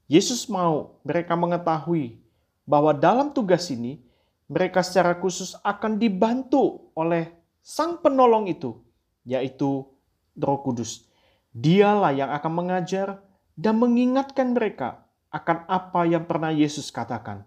Yesus 0.09 0.49
mau 0.49 0.97
mereka 1.05 1.37
mengetahui 1.37 2.17
bahwa 2.65 2.97
dalam 2.97 3.29
tugas 3.29 3.69
ini 3.69 4.01
mereka 4.49 4.81
secara 4.81 5.13
khusus 5.21 5.53
akan 5.61 6.01
dibantu 6.01 6.89
oleh 6.97 7.29
Sang 7.61 8.01
Penolong 8.01 8.49
itu, 8.49 8.73
yaitu 9.21 9.85
Roh 10.33 10.59
Kudus. 10.65 11.05
Dialah 11.53 12.09
yang 12.09 12.33
akan 12.33 12.65
mengajar 12.65 13.21
dan 13.53 13.77
mengingatkan 13.77 14.57
mereka 14.57 15.05
akan 15.29 15.61
apa 15.69 16.09
yang 16.09 16.25
pernah 16.25 16.49
Yesus 16.49 16.89
katakan. 16.89 17.45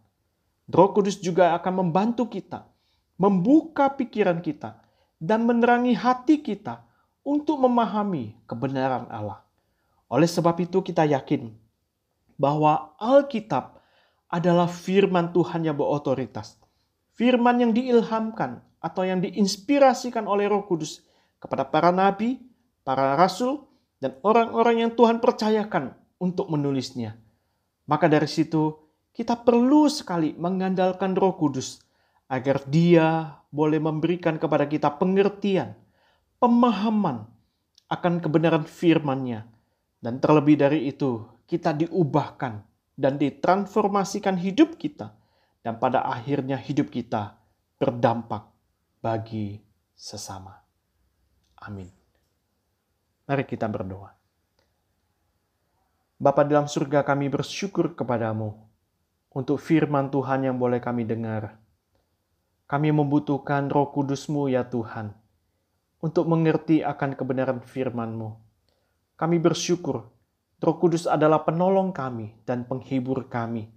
Roh 0.71 0.91
Kudus 0.95 1.19
juga 1.19 1.53
akan 1.59 1.87
membantu 1.87 2.31
kita, 2.31 2.67
membuka 3.19 3.91
pikiran 3.91 4.39
kita, 4.39 4.79
dan 5.21 5.45
menerangi 5.45 5.93
hati 5.93 6.41
kita 6.41 6.87
untuk 7.27 7.61
memahami 7.61 8.39
kebenaran 8.49 9.05
Allah. 9.13 9.45
Oleh 10.11 10.27
sebab 10.27 10.57
itu 10.63 10.81
kita 10.81 11.07
yakin 11.07 11.53
bahwa 12.41 12.97
Alkitab 12.97 13.79
adalah 14.31 14.71
firman 14.71 15.35
Tuhan 15.35 15.67
yang 15.67 15.77
berotoritas. 15.77 16.57
Firman 17.15 17.61
yang 17.61 17.73
diilhamkan 17.77 18.65
atau 18.81 19.05
yang 19.05 19.21
diinspirasikan 19.21 20.25
oleh 20.25 20.49
Roh 20.49 20.65
Kudus 20.65 21.05
kepada 21.37 21.69
para 21.69 21.93
nabi, 21.93 22.41
para 22.81 23.13
rasul, 23.19 23.69
dan 24.01 24.17
orang-orang 24.25 24.89
yang 24.89 24.93
Tuhan 24.97 25.21
percayakan 25.21 25.93
untuk 26.17 26.49
menulisnya. 26.49 27.21
Maka 27.85 28.09
dari 28.09 28.25
situ 28.25 28.73
kita 29.21 29.37
perlu 29.37 29.85
sekali 29.93 30.33
mengandalkan 30.41 31.13
Roh 31.13 31.37
Kudus 31.37 31.85
agar 32.25 32.65
Dia 32.65 33.37
boleh 33.53 33.77
memberikan 33.77 34.41
kepada 34.41 34.65
kita 34.65 34.97
pengertian, 34.97 35.77
pemahaman 36.41 37.29
akan 37.93 38.25
kebenaran 38.25 38.65
firman-Nya. 38.65 39.45
Dan 40.01 40.25
terlebih 40.25 40.57
dari 40.57 40.89
itu, 40.89 41.29
kita 41.45 41.77
diubahkan 41.77 42.65
dan 42.97 43.21
ditransformasikan 43.21 44.41
hidup 44.41 44.81
kita, 44.81 45.13
dan 45.61 45.77
pada 45.77 46.01
akhirnya 46.01 46.57
hidup 46.57 46.89
kita 46.89 47.37
berdampak 47.77 48.49
bagi 49.05 49.61
sesama. 49.93 50.65
Amin. 51.61 51.93
Mari 53.29 53.45
kita 53.45 53.69
berdoa. 53.69 54.17
Bapa 56.17 56.41
dalam 56.49 56.65
surga 56.65 57.05
kami 57.05 57.29
bersyukur 57.29 57.93
kepadamu 57.93 58.70
untuk 59.31 59.63
firman 59.63 60.11
Tuhan 60.11 60.47
yang 60.47 60.57
boleh 60.59 60.83
kami 60.83 61.07
dengar. 61.07 61.59
Kami 62.71 62.95
membutuhkan 62.95 63.67
roh 63.71 63.91
kudusmu 63.91 64.47
ya 64.51 64.67
Tuhan, 64.67 65.15
untuk 66.01 66.27
mengerti 66.27 66.81
akan 66.81 67.19
kebenaran 67.19 67.61
firman-Mu. 67.61 68.31
Kami 69.21 69.37
bersyukur 69.37 70.09
Roh 70.61 70.77
Kudus 70.77 71.09
adalah 71.09 71.41
penolong 71.41 71.89
kami 71.89 72.37
dan 72.45 72.69
penghibur 72.69 73.33
kami. 73.33 73.73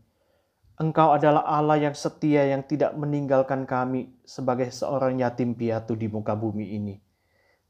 Engkau 0.76 1.16
adalah 1.16 1.48
Allah 1.48 1.80
yang 1.80 1.96
setia 1.96 2.44
yang 2.44 2.68
tidak 2.68 2.92
meninggalkan 3.00 3.64
kami 3.64 4.12
sebagai 4.28 4.68
seorang 4.68 5.16
yatim 5.16 5.56
piatu 5.56 5.96
di 5.96 6.12
muka 6.12 6.36
bumi 6.36 6.76
ini. 6.76 7.00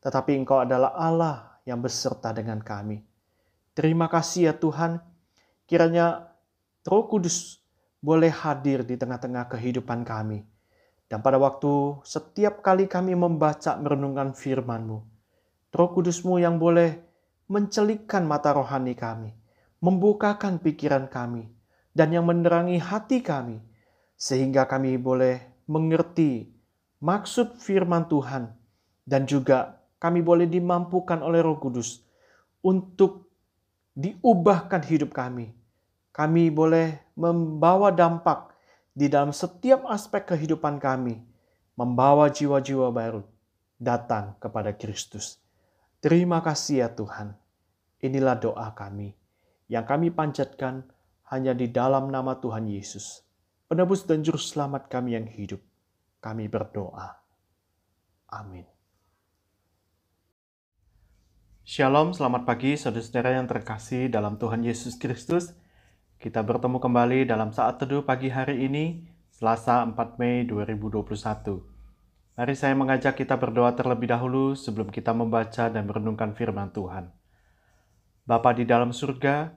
Tetapi 0.02 0.34
Engkau 0.34 0.66
adalah 0.66 0.98
Allah 0.98 1.62
yang 1.62 1.78
beserta 1.78 2.34
dengan 2.34 2.58
kami. 2.58 3.06
Terima 3.78 4.10
kasih 4.10 4.50
ya 4.50 4.54
Tuhan, 4.58 4.98
kiranya 5.70 6.34
Roh 6.82 7.06
Kudus 7.06 7.62
boleh 8.04 8.28
hadir 8.28 8.84
di 8.84 9.00
tengah-tengah 9.00 9.48
kehidupan 9.48 10.04
kami. 10.04 10.44
Dan 11.08 11.24
pada 11.24 11.40
waktu 11.40 12.04
setiap 12.04 12.60
kali 12.60 12.92
kami 12.92 13.16
membaca 13.16 13.80
merenungkan 13.80 14.36
firman-Mu, 14.36 14.98
Roh 15.72 15.90
Kudus-Mu 15.96 16.44
yang 16.44 16.60
boleh 16.60 17.00
mencelikkan 17.48 18.28
mata 18.28 18.52
rohani 18.52 18.92
kami, 18.92 19.32
membukakan 19.80 20.60
pikiran 20.60 21.08
kami, 21.08 21.48
dan 21.96 22.12
yang 22.12 22.28
menerangi 22.28 22.76
hati 22.76 23.24
kami, 23.24 23.64
sehingga 24.20 24.68
kami 24.68 25.00
boleh 25.00 25.64
mengerti 25.70 26.52
maksud 27.00 27.56
firman 27.62 28.10
Tuhan, 28.12 28.52
dan 29.08 29.24
juga 29.24 29.80
kami 30.02 30.20
boleh 30.20 30.50
dimampukan 30.50 31.24
oleh 31.24 31.40
Roh 31.40 31.56
Kudus 31.62 32.04
untuk 32.60 33.32
diubahkan 33.96 34.82
hidup 34.84 35.16
kami. 35.16 35.62
Kami 36.13 36.53
boleh 36.53 37.17
membawa 37.17 37.89
dampak 37.89 38.53
di 38.93 39.10
dalam 39.10 39.34
setiap 39.34 39.89
aspek 39.89 40.29
kehidupan 40.29 40.77
kami, 40.77 41.17
membawa 41.74 42.29
jiwa-jiwa 42.29 42.93
baru 42.93 43.25
datang 43.82 44.38
kepada 44.38 44.77
Kristus. 44.77 45.41
Terima 45.98 46.46
kasih 46.46 46.86
ya 46.86 46.89
Tuhan. 46.93 47.34
Inilah 48.05 48.38
doa 48.38 48.70
kami 48.77 49.17
yang 49.74 49.89
kami 49.89 50.13
panjatkan 50.13 50.86
hanya 51.34 51.58
di 51.58 51.72
dalam 51.72 52.13
nama 52.13 52.38
Tuhan 52.38 52.70
Yesus, 52.70 53.25
penebus 53.65 54.05
dan 54.05 54.22
juru 54.22 54.38
selamat 54.38 54.86
kami 54.91 55.17
yang 55.17 55.25
hidup. 55.25 55.65
Kami 56.22 56.46
berdoa. 56.46 57.10
Amin. 58.29 58.70
Shalom, 61.63 62.13
selamat 62.13 62.43
pagi 62.46 62.75
saudara-saudara 62.75 63.39
yang 63.39 63.48
terkasih 63.48 64.12
dalam 64.12 64.38
Tuhan 64.38 64.62
Yesus 64.62 65.00
Kristus. 65.00 65.55
Kita 66.24 66.39
bertemu 66.39 66.80
kembali 66.80 67.27
dalam 67.27 67.51
saat 67.51 67.84
teduh 67.84 68.00
pagi 68.00 68.32
hari 68.32 68.63
ini, 68.63 69.03
Selasa 69.27 69.84
4 69.84 70.15
Mei 70.15 70.48
2021. 70.48 71.03
Mari 72.39 72.56
saya 72.56 72.72
mengajak 72.80 73.20
kita 73.20 73.36
berdoa 73.36 73.75
terlebih 73.75 74.08
dahulu 74.08 74.56
sebelum 74.56 74.88
kita 74.88 75.12
membaca 75.12 75.68
dan 75.68 75.84
merenungkan 75.84 76.32
firman 76.32 76.72
Tuhan. 76.72 77.12
Bapa 78.24 78.56
di 78.56 78.63
dalam 78.63 78.96
surga, 78.96 79.51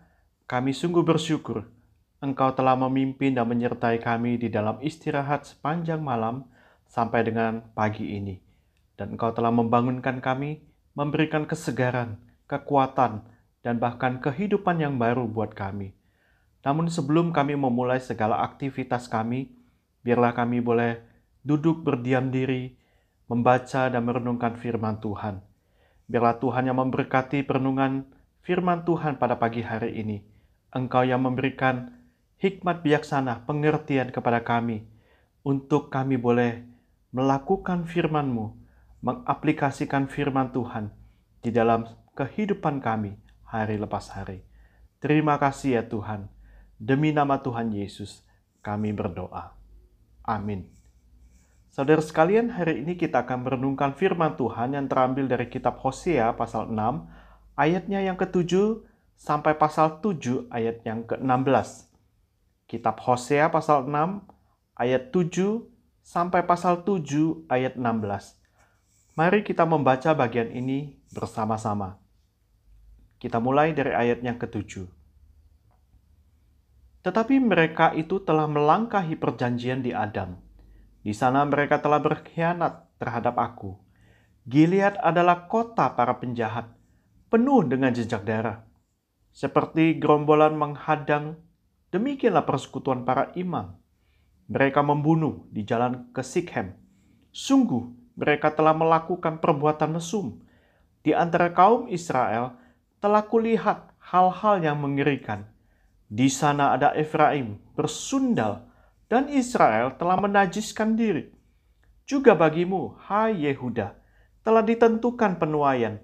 kami 0.50 0.74
sungguh 0.74 1.06
bersyukur 1.06 1.70
Engkau 2.18 2.50
telah 2.50 2.74
memimpin 2.74 3.38
dan 3.38 3.46
menyertai 3.46 4.02
kami 4.02 4.34
di 4.34 4.50
dalam 4.50 4.82
istirahat 4.82 5.46
sepanjang 5.46 6.02
malam 6.02 6.50
sampai 6.90 7.30
dengan 7.30 7.62
pagi 7.78 8.18
ini. 8.18 8.42
Dan 8.98 9.14
Engkau 9.14 9.30
telah 9.30 9.54
membangunkan 9.54 10.18
kami, 10.18 10.66
memberikan 10.98 11.46
kesegaran, 11.46 12.18
kekuatan, 12.50 13.22
dan 13.62 13.78
bahkan 13.78 14.18
kehidupan 14.18 14.82
yang 14.82 14.98
baru 14.98 15.30
buat 15.30 15.54
kami. 15.54 15.94
Namun 16.66 16.90
sebelum 16.90 17.30
kami 17.30 17.54
memulai 17.54 18.02
segala 18.02 18.42
aktivitas 18.42 19.06
kami, 19.06 19.54
biarlah 20.02 20.34
kami 20.34 20.58
boleh 20.58 20.98
duduk 21.46 21.86
berdiam 21.86 22.34
diri, 22.34 22.74
membaca 23.30 23.86
dan 23.86 24.02
merenungkan 24.02 24.58
firman 24.58 24.98
Tuhan. 24.98 25.46
Biarlah 26.10 26.42
Tuhan 26.42 26.66
yang 26.66 26.82
memberkati 26.82 27.46
perenungan 27.46 28.10
firman 28.42 28.82
Tuhan 28.82 29.22
pada 29.22 29.38
pagi 29.38 29.62
hari 29.62 29.94
ini. 29.94 30.26
Engkau 30.74 31.06
yang 31.06 31.22
memberikan 31.22 32.02
hikmat 32.42 32.82
bijaksana, 32.82 33.46
pengertian 33.46 34.10
kepada 34.10 34.42
kami, 34.42 34.90
untuk 35.46 35.94
kami 35.94 36.18
boleh 36.18 36.66
melakukan 37.14 37.86
firman-Mu, 37.86 38.58
mengaplikasikan 39.06 40.10
firman 40.10 40.50
Tuhan 40.50 40.90
di 41.46 41.54
dalam 41.54 41.86
kehidupan 42.18 42.82
kami 42.82 43.14
hari 43.46 43.78
lepas 43.78 44.10
hari. 44.18 44.42
Terima 44.98 45.38
kasih 45.38 45.78
ya 45.78 45.84
Tuhan. 45.86 46.35
Demi 46.76 47.08
nama 47.08 47.40
Tuhan 47.40 47.72
Yesus, 47.72 48.20
kami 48.60 48.92
berdoa. 48.92 49.56
Amin. 50.20 50.68
Saudara 51.72 52.04
sekalian, 52.04 52.52
hari 52.52 52.84
ini 52.84 53.00
kita 53.00 53.24
akan 53.24 53.48
merenungkan 53.48 53.96
firman 53.96 54.36
Tuhan 54.36 54.76
yang 54.76 54.84
terambil 54.84 55.24
dari 55.24 55.48
kitab 55.48 55.80
Hosea 55.80 56.36
pasal 56.36 56.68
6, 56.68 56.76
ayatnya 57.56 58.04
yang 58.04 58.20
ke-7 58.20 58.84
sampai 59.16 59.56
pasal 59.56 60.04
7 60.04 60.52
ayat 60.52 60.84
yang 60.84 61.08
ke-16. 61.08 61.88
Kitab 62.68 63.00
Hosea 63.00 63.48
pasal 63.48 63.88
6 63.88 64.24
ayat 64.76 65.08
7 65.16 65.64
sampai 66.04 66.44
pasal 66.44 66.84
7 66.84 67.48
ayat 67.48 67.80
16. 67.80 68.36
Mari 69.16 69.40
kita 69.48 69.64
membaca 69.64 70.12
bagian 70.12 70.52
ini 70.52 71.00
bersama-sama. 71.08 71.96
Kita 73.16 73.40
mulai 73.40 73.72
dari 73.72 73.96
ayat 73.96 74.20
yang 74.20 74.36
ke-7. 74.36 74.95
Tetapi 77.06 77.38
mereka 77.38 77.94
itu 77.94 78.18
telah 78.18 78.50
melangkahi 78.50 79.14
perjanjian 79.14 79.78
di 79.78 79.94
Adam. 79.94 80.42
Di 81.06 81.14
sana 81.14 81.46
mereka 81.46 81.78
telah 81.78 82.02
berkhianat 82.02 82.98
terhadap 82.98 83.38
aku. 83.38 83.78
Gilead 84.42 84.98
adalah 84.98 85.46
kota 85.46 85.94
para 85.94 86.18
penjahat, 86.18 86.66
penuh 87.30 87.62
dengan 87.62 87.94
jejak 87.94 88.26
darah. 88.26 88.66
Seperti 89.30 90.02
gerombolan 90.02 90.58
menghadang, 90.58 91.38
demikianlah 91.94 92.42
persekutuan 92.42 93.06
para 93.06 93.30
imam. 93.38 93.78
Mereka 94.50 94.82
membunuh 94.82 95.46
di 95.54 95.62
jalan 95.62 96.10
ke 96.10 96.26
Sikhem. 96.26 96.74
Sungguh, 97.30 97.86
mereka 98.18 98.50
telah 98.50 98.74
melakukan 98.74 99.38
perbuatan 99.38 99.94
mesum. 99.94 100.42
Di 101.06 101.14
antara 101.14 101.54
kaum 101.54 101.86
Israel, 101.86 102.58
telah 102.98 103.22
kulihat 103.30 103.94
hal-hal 104.10 104.58
yang 104.58 104.82
mengerikan 104.82 105.54
di 106.06 106.30
sana 106.30 106.78
ada 106.78 106.94
Efraim 106.94 107.58
bersundal 107.74 108.62
dan 109.10 109.26
Israel 109.30 109.94
telah 109.98 110.18
menajiskan 110.18 110.94
diri. 110.94 111.30
Juga 112.06 112.38
bagimu, 112.38 112.94
hai 113.10 113.34
Yehuda, 113.34 113.98
telah 114.46 114.62
ditentukan 114.62 115.42
penuaian 115.42 115.98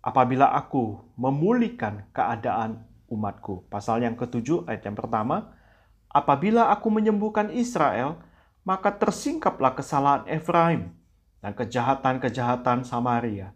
apabila 0.00 0.56
aku 0.56 1.04
memulihkan 1.20 2.08
keadaan 2.16 2.88
umatku. 3.12 3.68
Pasal 3.68 4.00
yang 4.00 4.16
ketujuh 4.16 4.64
ayat 4.64 4.88
yang 4.88 4.96
pertama, 4.96 5.52
apabila 6.08 6.72
aku 6.72 6.88
menyembuhkan 6.88 7.52
Israel, 7.52 8.16
maka 8.64 8.96
tersingkaplah 8.96 9.76
kesalahan 9.76 10.24
Efraim 10.32 10.96
dan 11.44 11.52
kejahatan-kejahatan 11.52 12.88
Samaria. 12.88 13.52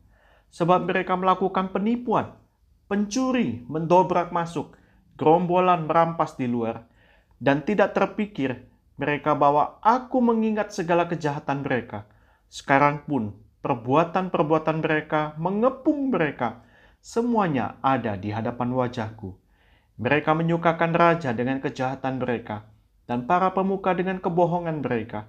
Sebab 0.52 0.84
mereka 0.84 1.16
melakukan 1.16 1.72
penipuan, 1.72 2.36
pencuri, 2.84 3.64
mendobrak 3.64 4.28
masuk, 4.28 4.76
gerombolan 5.16 5.88
merampas 5.88 6.36
di 6.36 6.46
luar, 6.46 6.84
dan 7.40 7.64
tidak 7.64 7.96
terpikir 7.96 8.68
mereka 8.96 9.36
bahwa 9.36 9.76
aku 9.84 10.20
mengingat 10.24 10.72
segala 10.72 11.04
kejahatan 11.04 11.64
mereka. 11.64 12.08
Sekarang 12.48 13.04
pun 13.04 13.36
perbuatan-perbuatan 13.60 14.80
mereka 14.80 15.36
mengepung 15.36 16.14
mereka. 16.14 16.64
Semuanya 17.02 17.76
ada 17.84 18.16
di 18.16 18.32
hadapan 18.32 18.72
wajahku. 18.72 19.36
Mereka 19.96 20.36
menyukakan 20.36 20.92
raja 20.92 21.32
dengan 21.32 21.60
kejahatan 21.60 22.20
mereka, 22.20 22.68
dan 23.08 23.24
para 23.24 23.52
pemuka 23.56 23.96
dengan 23.96 24.20
kebohongan 24.20 24.84
mereka. 24.84 25.28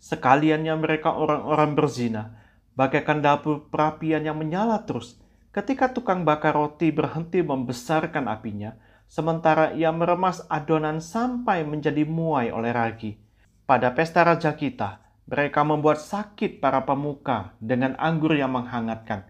Sekaliannya 0.00 0.74
mereka 0.80 1.12
orang-orang 1.16 1.76
berzina, 1.76 2.36
bagaikan 2.76 3.20
dapur 3.24 3.68
perapian 3.68 4.24
yang 4.24 4.36
menyala 4.36 4.84
terus. 4.84 5.20
Ketika 5.54 5.94
tukang 5.94 6.26
bakar 6.26 6.58
roti 6.58 6.90
berhenti 6.90 7.38
membesarkan 7.38 8.26
apinya, 8.26 8.74
sementara 9.08 9.72
ia 9.76 9.94
meremas 9.94 10.42
adonan 10.50 10.98
sampai 10.98 11.62
menjadi 11.62 12.02
muai 12.02 12.50
oleh 12.50 12.72
ragi. 12.74 13.16
Pada 13.64 13.96
pesta 13.96 14.20
raja 14.20 14.52
kita, 14.52 15.00
mereka 15.24 15.64
membuat 15.64 16.04
sakit 16.04 16.60
para 16.60 16.84
pemuka 16.84 17.56
dengan 17.56 17.96
anggur 17.96 18.36
yang 18.36 18.52
menghangatkan. 18.52 19.24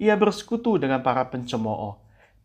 Ia 0.00 0.16
bersekutu 0.16 0.80
dengan 0.80 1.04
para 1.04 1.28
pencemooh. 1.28 2.00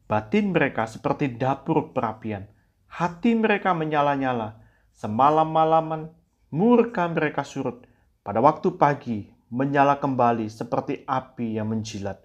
Batin 0.10 0.52
mereka 0.52 0.84
seperti 0.84 1.32
dapur 1.40 1.96
perapian. 1.96 2.44
Hati 2.92 3.38
mereka 3.38 3.72
menyala-nyala. 3.72 4.60
Semalam-malaman 4.92 6.12
murka 6.52 7.08
mereka 7.08 7.48
surut. 7.48 7.88
Pada 8.20 8.44
waktu 8.44 8.76
pagi 8.76 9.32
menyala 9.48 9.96
kembali 9.98 10.52
seperti 10.52 11.08
api 11.08 11.56
yang 11.56 11.72
menjilat. 11.72 12.20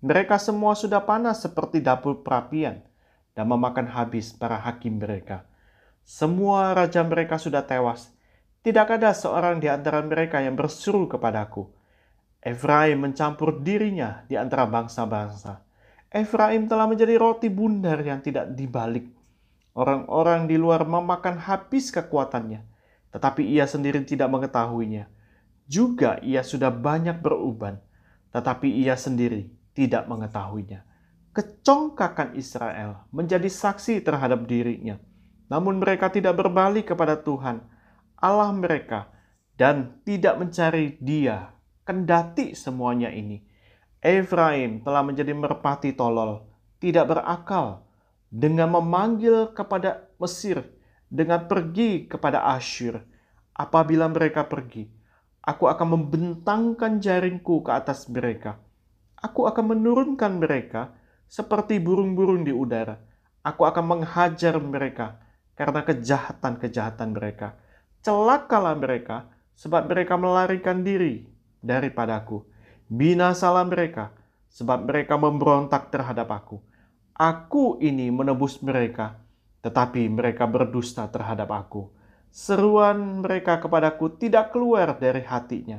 Mereka 0.00 0.40
semua 0.40 0.74
sudah 0.74 1.04
panas 1.04 1.44
seperti 1.44 1.84
dapur 1.84 2.24
perapian 2.24 2.89
dan 3.34 3.46
memakan 3.46 3.86
habis 3.90 4.34
para 4.34 4.58
hakim 4.58 4.98
mereka. 4.98 5.46
Semua 6.02 6.74
raja 6.74 7.06
mereka 7.06 7.38
sudah 7.38 7.62
tewas. 7.62 8.10
Tidak 8.60 8.84
ada 8.84 9.14
seorang 9.14 9.62
di 9.62 9.70
antara 9.70 10.02
mereka 10.04 10.42
yang 10.42 10.58
berseru 10.58 11.08
kepadaku. 11.08 11.70
Efraim 12.40 13.00
mencampur 13.00 13.60
dirinya 13.60 14.24
di 14.26 14.36
antara 14.36 14.68
bangsa-bangsa. 14.68 15.62
Efraim 16.10 16.66
telah 16.66 16.90
menjadi 16.90 17.16
roti 17.16 17.48
bundar 17.48 18.00
yang 18.02 18.20
tidak 18.20 18.52
dibalik. 18.52 19.06
Orang-orang 19.70 20.50
di 20.50 20.58
luar 20.58 20.82
memakan 20.82 21.38
habis 21.38 21.94
kekuatannya, 21.94 22.66
tetapi 23.14 23.46
ia 23.46 23.70
sendiri 23.70 24.02
tidak 24.02 24.26
mengetahuinya. 24.28 25.06
Juga 25.70 26.18
ia 26.26 26.42
sudah 26.42 26.74
banyak 26.74 27.22
beruban, 27.22 27.78
tetapi 28.34 28.66
ia 28.66 28.98
sendiri 28.98 29.46
tidak 29.78 30.10
mengetahuinya 30.10 30.89
kecongkakan 31.30 32.34
Israel 32.34 33.06
menjadi 33.14 33.46
saksi 33.46 34.02
terhadap 34.02 34.50
dirinya. 34.50 34.98
Namun 35.50 35.82
mereka 35.82 36.10
tidak 36.10 36.38
berbalik 36.38 36.94
kepada 36.94 37.18
Tuhan, 37.18 37.62
Allah 38.18 38.50
mereka, 38.54 39.10
dan 39.58 39.98
tidak 40.06 40.38
mencari 40.38 40.98
dia. 41.02 41.54
Kendati 41.82 42.54
semuanya 42.54 43.10
ini. 43.10 43.42
Efraim 43.98 44.80
telah 44.86 45.02
menjadi 45.02 45.34
merpati 45.34 45.90
tolol, 45.92 46.46
tidak 46.78 47.10
berakal, 47.10 47.82
dengan 48.30 48.70
memanggil 48.78 49.50
kepada 49.50 50.06
Mesir, 50.22 50.62
dengan 51.10 51.50
pergi 51.50 52.06
kepada 52.06 52.46
Asyur. 52.54 53.02
Apabila 53.52 54.06
mereka 54.08 54.46
pergi, 54.46 54.86
aku 55.42 55.66
akan 55.66 55.98
membentangkan 55.98 57.02
jaringku 57.02 57.66
ke 57.66 57.70
atas 57.74 58.06
mereka. 58.08 58.62
Aku 59.20 59.44
akan 59.44 59.76
menurunkan 59.76 60.40
mereka 60.40 60.96
seperti 61.30 61.78
burung-burung 61.78 62.42
di 62.42 62.50
udara. 62.50 62.98
Aku 63.46 63.62
akan 63.62 63.86
menghajar 63.86 64.58
mereka 64.58 65.22
karena 65.54 65.86
kejahatan-kejahatan 65.86 67.14
mereka. 67.14 67.54
Celakalah 68.02 68.74
mereka 68.74 69.30
sebab 69.54 69.86
mereka 69.86 70.18
melarikan 70.18 70.82
diri 70.82 71.30
daripadaku. 71.62 72.42
Binasalah 72.90 73.62
mereka 73.70 74.10
sebab 74.50 74.90
mereka 74.90 75.14
memberontak 75.14 75.94
terhadap 75.94 76.26
aku. 76.34 76.58
Aku 77.14 77.78
ini 77.78 78.10
menebus 78.10 78.58
mereka, 78.64 79.20
tetapi 79.62 80.08
mereka 80.10 80.48
berdusta 80.48 81.06
terhadap 81.06 81.52
aku. 81.52 81.92
Seruan 82.32 83.22
mereka 83.22 83.60
kepadaku 83.60 84.16
tidak 84.16 84.50
keluar 84.50 84.96
dari 84.96 85.22
hatinya, 85.22 85.78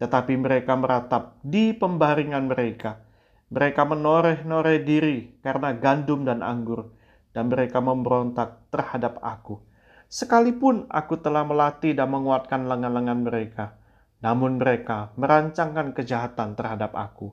tetapi 0.00 0.34
mereka 0.40 0.74
meratap 0.74 1.36
di 1.44 1.76
pembaringan 1.76 2.48
mereka. 2.48 3.04
Mereka 3.48 3.88
menoreh-noreh 3.88 4.84
diri 4.84 5.40
karena 5.40 5.72
gandum 5.72 6.28
dan 6.28 6.44
anggur, 6.44 6.92
dan 7.32 7.48
mereka 7.48 7.80
memberontak 7.80 8.68
terhadap 8.68 9.16
aku. 9.24 9.64
Sekalipun 10.08 10.84
aku 10.92 11.16
telah 11.20 11.48
melatih 11.48 11.96
dan 11.96 12.12
menguatkan 12.12 12.68
lengan-lengan 12.68 13.24
mereka, 13.24 13.76
namun 14.20 14.60
mereka 14.60 15.16
merancangkan 15.16 15.96
kejahatan 15.96 16.60
terhadap 16.60 16.92
aku. 16.92 17.32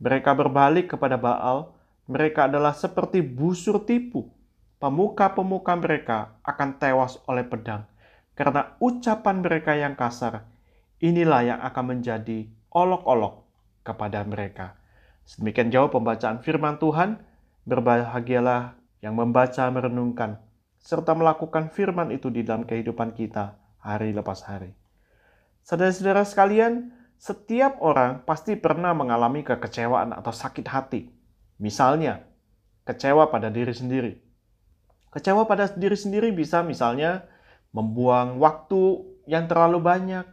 Mereka 0.00 0.32
berbalik 0.32 0.96
kepada 0.96 1.20
Baal, 1.20 1.76
mereka 2.08 2.48
adalah 2.48 2.72
seperti 2.72 3.20
busur 3.20 3.84
tipu. 3.84 4.32
Pemuka-pemuka 4.80 5.76
mereka 5.76 6.40
akan 6.40 6.80
tewas 6.80 7.20
oleh 7.28 7.44
pedang, 7.44 7.84
karena 8.32 8.80
ucapan 8.80 9.44
mereka 9.44 9.76
yang 9.76 9.92
kasar. 9.92 10.48
Inilah 11.04 11.44
yang 11.44 11.60
akan 11.60 11.84
menjadi 11.96 12.48
olok-olok 12.72 13.44
kepada 13.84 14.24
mereka. 14.24 14.79
Sedemikian 15.24 15.72
jauh 15.72 15.90
pembacaan 15.92 16.40
firman 16.44 16.80
Tuhan. 16.80 17.20
Berbahagialah 17.68 18.80
yang 19.04 19.16
membaca 19.16 19.68
merenungkan 19.68 20.40
serta 20.80 21.12
melakukan 21.12 21.68
firman 21.68 22.08
itu 22.08 22.32
di 22.32 22.40
dalam 22.40 22.64
kehidupan 22.64 23.12
kita 23.12 23.60
hari 23.84 24.16
lepas 24.16 24.44
hari. 24.48 24.72
Saudara-saudara 25.60 26.24
sekalian, 26.24 26.92
setiap 27.20 27.84
orang 27.84 28.24
pasti 28.24 28.56
pernah 28.56 28.96
mengalami 28.96 29.44
kekecewaan 29.44 30.16
atau 30.16 30.32
sakit 30.32 30.66
hati. 30.72 31.12
Misalnya, 31.60 32.24
kecewa 32.88 33.28
pada 33.28 33.52
diri 33.52 33.76
sendiri. 33.76 34.12
Kecewa 35.12 35.44
pada 35.44 35.68
diri 35.68 35.96
sendiri 36.00 36.32
bisa 36.32 36.64
misalnya 36.64 37.28
membuang 37.76 38.40
waktu 38.40 39.04
yang 39.28 39.44
terlalu 39.46 39.84
banyak. 39.84 40.24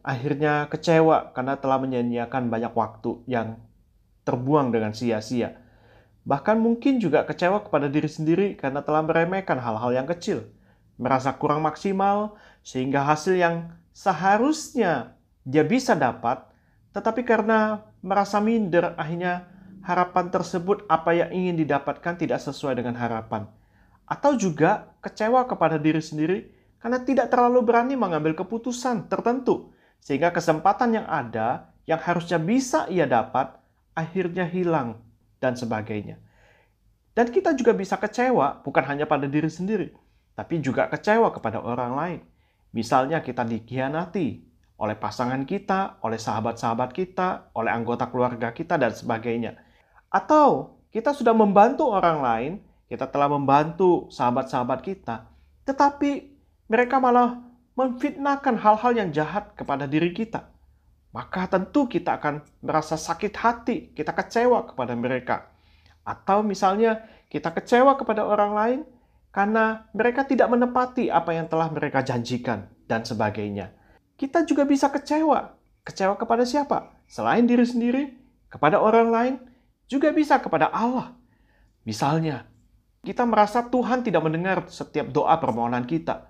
Akhirnya 0.00 0.72
kecewa 0.72 1.36
karena 1.36 1.60
telah 1.60 1.76
menyanyiakan 1.76 2.48
banyak 2.48 2.72
waktu 2.72 3.20
yang 3.28 3.60
terbuang 4.24 4.72
dengan 4.74 4.92
sia-sia 4.92 5.56
Bahkan 6.24 6.60
mungkin 6.60 7.00
juga 7.00 7.24
kecewa 7.24 7.64
kepada 7.64 7.88
diri 7.88 8.08
sendiri 8.08 8.52
karena 8.56 8.84
telah 8.84 9.00
meremehkan 9.00 9.56
hal-hal 9.56 9.90
yang 9.90 10.08
kecil, 10.08 10.44
merasa 11.00 11.32
kurang 11.32 11.64
maksimal, 11.64 12.36
sehingga 12.60 13.00
hasil 13.08 13.40
yang 13.40 13.72
seharusnya 13.96 15.16
dia 15.48 15.64
bisa 15.64 15.96
dapat, 15.96 16.44
tetapi 16.92 17.24
karena 17.24 17.88
merasa 18.04 18.36
minder, 18.36 18.92
akhirnya 19.00 19.48
harapan 19.80 20.28
tersebut 20.28 20.84
apa 20.92 21.16
yang 21.16 21.32
ingin 21.32 21.64
didapatkan 21.64 22.20
tidak 22.20 22.38
sesuai 22.44 22.76
dengan 22.76 23.00
harapan. 23.00 23.48
Atau 24.04 24.36
juga 24.36 24.92
kecewa 25.00 25.48
kepada 25.48 25.80
diri 25.80 26.04
sendiri 26.04 26.52
karena 26.84 27.00
tidak 27.00 27.32
terlalu 27.32 27.64
berani 27.64 27.96
mengambil 27.96 28.36
keputusan 28.36 29.08
tertentu, 29.08 29.72
sehingga 30.04 30.28
kesempatan 30.36 31.00
yang 31.00 31.06
ada 31.08 31.72
yang 31.88 31.98
harusnya 31.98 32.36
bisa 32.36 32.84
ia 32.92 33.08
dapat 33.08 33.56
akhirnya 33.94 34.46
hilang 34.46 35.00
dan 35.42 35.56
sebagainya. 35.56 36.20
Dan 37.14 37.28
kita 37.28 37.52
juga 37.58 37.74
bisa 37.74 37.98
kecewa 37.98 38.62
bukan 38.62 38.84
hanya 38.86 39.04
pada 39.04 39.26
diri 39.26 39.50
sendiri, 39.50 39.90
tapi 40.38 40.62
juga 40.62 40.86
kecewa 40.86 41.34
kepada 41.34 41.58
orang 41.58 41.92
lain. 41.94 42.20
Misalnya 42.70 43.18
kita 43.18 43.42
dikhianati 43.42 44.46
oleh 44.80 44.96
pasangan 44.96 45.42
kita, 45.44 46.00
oleh 46.00 46.16
sahabat-sahabat 46.16 46.94
kita, 46.94 47.52
oleh 47.52 47.68
anggota 47.74 48.08
keluarga 48.08 48.54
kita, 48.54 48.78
dan 48.78 48.94
sebagainya. 48.94 49.58
Atau 50.08 50.80
kita 50.94 51.12
sudah 51.12 51.34
membantu 51.34 51.90
orang 51.90 52.18
lain, 52.22 52.52
kita 52.86 53.10
telah 53.10 53.30
membantu 53.30 54.08
sahabat-sahabat 54.10 54.80
kita, 54.82 55.28
tetapi 55.66 56.34
mereka 56.70 56.98
malah 56.98 57.38
memfitnahkan 57.78 58.58
hal-hal 58.58 58.92
yang 58.94 59.10
jahat 59.14 59.54
kepada 59.54 59.86
diri 59.86 60.10
kita 60.10 60.49
maka 61.10 61.50
tentu 61.50 61.90
kita 61.90 62.22
akan 62.22 62.42
merasa 62.62 62.94
sakit 62.94 63.34
hati, 63.34 63.76
kita 63.94 64.14
kecewa 64.14 64.70
kepada 64.70 64.94
mereka. 64.94 65.50
Atau 66.06 66.46
misalnya 66.46 67.02
kita 67.26 67.50
kecewa 67.50 67.98
kepada 67.98 68.22
orang 68.22 68.52
lain 68.54 68.80
karena 69.34 69.86
mereka 69.94 70.26
tidak 70.26 70.50
menepati 70.50 71.10
apa 71.10 71.34
yang 71.34 71.46
telah 71.50 71.70
mereka 71.70 72.02
janjikan 72.02 72.70
dan 72.86 73.02
sebagainya. 73.02 73.74
Kita 74.14 74.46
juga 74.46 74.66
bisa 74.66 74.90
kecewa. 74.90 75.54
Kecewa 75.82 76.14
kepada 76.14 76.46
siapa? 76.46 76.94
Selain 77.10 77.42
diri 77.46 77.66
sendiri, 77.66 78.14
kepada 78.50 78.78
orang 78.78 79.08
lain, 79.10 79.34
juga 79.90 80.14
bisa 80.14 80.38
kepada 80.38 80.70
Allah. 80.70 81.14
Misalnya, 81.82 82.46
kita 83.02 83.24
merasa 83.24 83.64
Tuhan 83.66 84.04
tidak 84.04 84.22
mendengar 84.22 84.68
setiap 84.68 85.08
doa 85.08 85.34
permohonan 85.40 85.88
kita. 85.88 86.28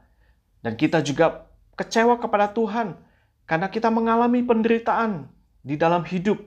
Dan 0.61 0.77
kita 0.77 1.03
juga 1.03 1.51
kecewa 1.75 2.21
kepada 2.21 2.53
Tuhan 2.53 3.10
karena 3.51 3.67
kita 3.67 3.91
mengalami 3.91 4.47
penderitaan 4.47 5.27
di 5.67 5.75
dalam 5.75 6.07
hidup 6.07 6.39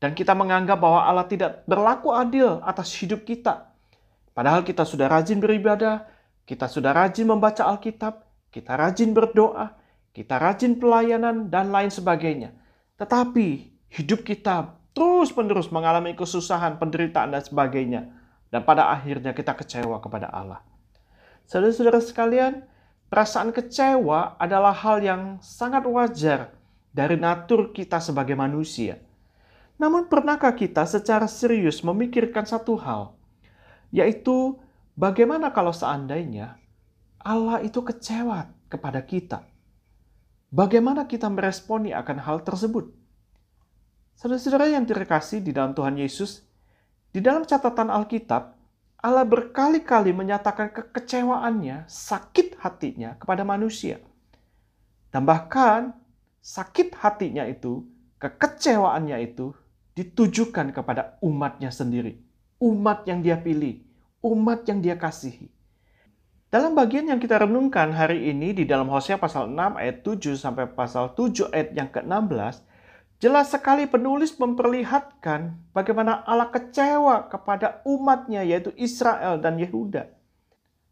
dan 0.00 0.16
kita 0.16 0.32
menganggap 0.32 0.80
bahwa 0.80 1.04
Allah 1.04 1.28
tidak 1.28 1.60
berlaku 1.68 2.08
adil 2.16 2.64
atas 2.64 2.88
hidup 2.96 3.28
kita. 3.28 3.68
Padahal 4.32 4.64
kita 4.64 4.88
sudah 4.88 5.12
rajin 5.12 5.44
beribadah, 5.44 6.08
kita 6.48 6.72
sudah 6.72 6.96
rajin 6.96 7.28
membaca 7.28 7.68
Alkitab, 7.68 8.24
kita 8.48 8.80
rajin 8.80 9.12
berdoa, 9.12 9.76
kita 10.16 10.40
rajin 10.40 10.80
pelayanan 10.80 11.52
dan 11.52 11.68
lain 11.68 11.92
sebagainya. 11.92 12.56
Tetapi 12.96 13.68
hidup 13.92 14.24
kita 14.24 14.72
terus-menerus 14.96 15.68
mengalami 15.68 16.16
kesusahan, 16.16 16.80
penderitaan 16.80 17.36
dan 17.36 17.44
sebagainya. 17.44 18.08
Dan 18.48 18.64
pada 18.64 18.88
akhirnya 18.88 19.36
kita 19.36 19.52
kecewa 19.52 20.00
kepada 20.00 20.32
Allah. 20.32 20.64
Saudara-saudara 21.44 22.00
sekalian, 22.00 22.71
Perasaan 23.12 23.52
kecewa 23.52 24.40
adalah 24.40 24.72
hal 24.72 25.04
yang 25.04 25.36
sangat 25.44 25.84
wajar 25.84 26.48
dari 26.96 27.20
natur 27.20 27.68
kita 27.68 28.00
sebagai 28.00 28.32
manusia. 28.32 29.04
Namun, 29.76 30.08
pernahkah 30.08 30.56
kita 30.56 30.88
secara 30.88 31.28
serius 31.28 31.84
memikirkan 31.84 32.48
satu 32.48 32.72
hal, 32.80 33.12
yaitu 33.92 34.56
bagaimana 34.96 35.52
kalau 35.52 35.76
seandainya 35.76 36.56
Allah 37.20 37.60
itu 37.60 37.84
kecewa 37.84 38.48
kepada 38.72 39.04
kita? 39.04 39.44
Bagaimana 40.48 41.04
kita 41.04 41.28
meresponi 41.28 41.92
akan 41.92 42.16
hal 42.16 42.40
tersebut? 42.40 42.96
Saudara-saudara 44.16 44.72
yang 44.72 44.88
terkasih 44.88 45.44
di 45.44 45.52
dalam 45.52 45.76
Tuhan 45.76 46.00
Yesus, 46.00 46.48
di 47.12 47.20
dalam 47.20 47.44
catatan 47.44 47.92
Alkitab, 47.92 48.56
Allah 49.02 49.26
berkali-kali 49.26 50.14
menyatakan 50.14 50.70
kekecewaannya, 50.70 51.90
sakit 51.90 52.62
hatinya 52.62 53.18
kepada 53.18 53.42
manusia. 53.42 53.98
Dan 55.10 55.26
bahkan 55.26 55.90
sakit 56.38 56.94
hatinya 57.02 57.42
itu, 57.50 57.82
kekecewaannya 58.22 59.18
itu 59.26 59.50
ditujukan 59.98 60.70
kepada 60.70 61.18
umatnya 61.18 61.74
sendiri. 61.74 62.22
Umat 62.62 63.02
yang 63.10 63.26
dia 63.26 63.34
pilih, 63.34 63.82
umat 64.22 64.70
yang 64.70 64.78
dia 64.78 64.94
kasihi. 64.94 65.50
Dalam 66.46 66.78
bagian 66.78 67.10
yang 67.10 67.18
kita 67.18 67.42
renungkan 67.42 67.90
hari 67.90 68.30
ini 68.30 68.54
di 68.54 68.62
dalam 68.62 68.86
Hosea 68.86 69.18
pasal 69.18 69.50
6 69.50 69.82
ayat 69.82 70.06
7 70.06 70.38
sampai 70.38 70.70
pasal 70.70 71.10
7 71.18 71.50
ayat 71.50 71.74
yang 71.74 71.90
ke-16, 71.90 72.62
Jelas 73.22 73.54
sekali 73.54 73.86
penulis 73.86 74.34
memperlihatkan 74.34 75.54
bagaimana 75.70 76.26
Allah 76.26 76.50
kecewa 76.50 77.30
kepada 77.30 77.78
umatnya 77.86 78.42
yaitu 78.42 78.74
Israel 78.74 79.38
dan 79.38 79.62
Yehuda. 79.62 80.10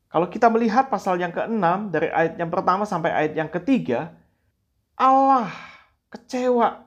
Kalau 0.07 0.31
kita 0.31 0.47
melihat 0.47 0.87
pasal 0.87 1.19
yang 1.19 1.35
ke-6 1.35 1.91
dari 1.91 2.07
ayat 2.07 2.39
yang 2.39 2.47
pertama 2.47 2.87
sampai 2.87 3.11
ayat 3.11 3.35
yang 3.35 3.51
ketiga, 3.51 4.15
Allah 4.95 5.51
kecewa 6.15 6.87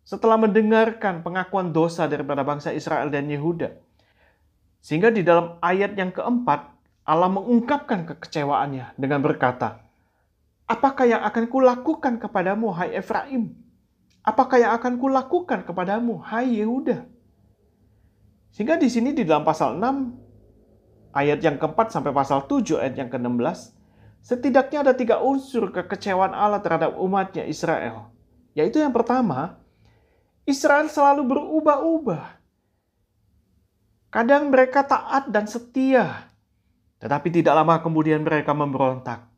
setelah 0.00 0.40
mendengarkan 0.40 1.20
pengakuan 1.20 1.68
dosa 1.68 2.08
daripada 2.08 2.40
bangsa 2.40 2.72
Israel 2.72 3.12
dan 3.12 3.28
Yehuda. 3.28 3.76
Sehingga 4.80 5.12
di 5.12 5.20
dalam 5.20 5.60
ayat 5.60 5.92
yang 5.92 6.08
keempat, 6.08 6.72
Allah 7.04 7.28
mengungkapkan 7.28 8.08
kekecewaannya 8.08 8.96
dengan 8.96 9.20
berkata, 9.20 9.84
Apakah 10.64 11.04
yang 11.04 11.20
akan 11.20 11.52
kulakukan 11.52 12.16
kepadamu, 12.16 12.72
hai 12.72 12.96
Efraim? 12.96 13.67
Apakah 14.22 14.58
yang 14.60 14.72
akan 14.76 15.00
kulakukan 15.00 15.64
kepadamu, 15.64 16.20
hai 16.20 16.60
Yehuda? 16.60 17.06
Sehingga 18.52 18.76
di 18.76 18.88
sini 18.90 19.14
di 19.14 19.22
dalam 19.22 19.46
pasal 19.46 19.78
6 19.78 21.14
ayat 21.14 21.40
yang 21.40 21.56
keempat 21.56 21.94
sampai 21.94 22.12
pasal 22.12 22.44
7 22.50 22.80
ayat 22.80 22.94
yang 22.98 23.08
ke-16 23.08 23.78
setidaknya 24.22 24.84
ada 24.84 24.94
tiga 24.94 25.22
unsur 25.22 25.70
kekecewaan 25.70 26.34
Allah 26.34 26.60
terhadap 26.60 26.98
umatnya 26.98 27.46
Israel. 27.46 28.10
Yaitu 28.52 28.82
yang 28.82 28.90
pertama, 28.90 29.62
Israel 30.44 30.90
selalu 30.90 31.22
berubah-ubah. 31.28 32.24
Kadang 34.08 34.48
mereka 34.48 34.82
taat 34.82 35.28
dan 35.28 35.44
setia, 35.44 36.32
tetapi 36.98 37.28
tidak 37.28 37.52
lama 37.52 37.78
kemudian 37.84 38.24
mereka 38.24 38.56
memberontak. 38.56 39.28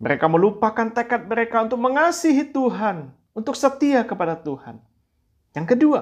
Mereka 0.00 0.26
melupakan 0.30 0.88
tekad 0.94 1.28
mereka 1.28 1.66
untuk 1.66 1.76
mengasihi 1.82 2.48
Tuhan, 2.48 3.12
untuk 3.38 3.54
setia 3.54 4.02
kepada 4.02 4.34
Tuhan. 4.34 4.82
Yang 5.54 5.66
kedua, 5.78 6.00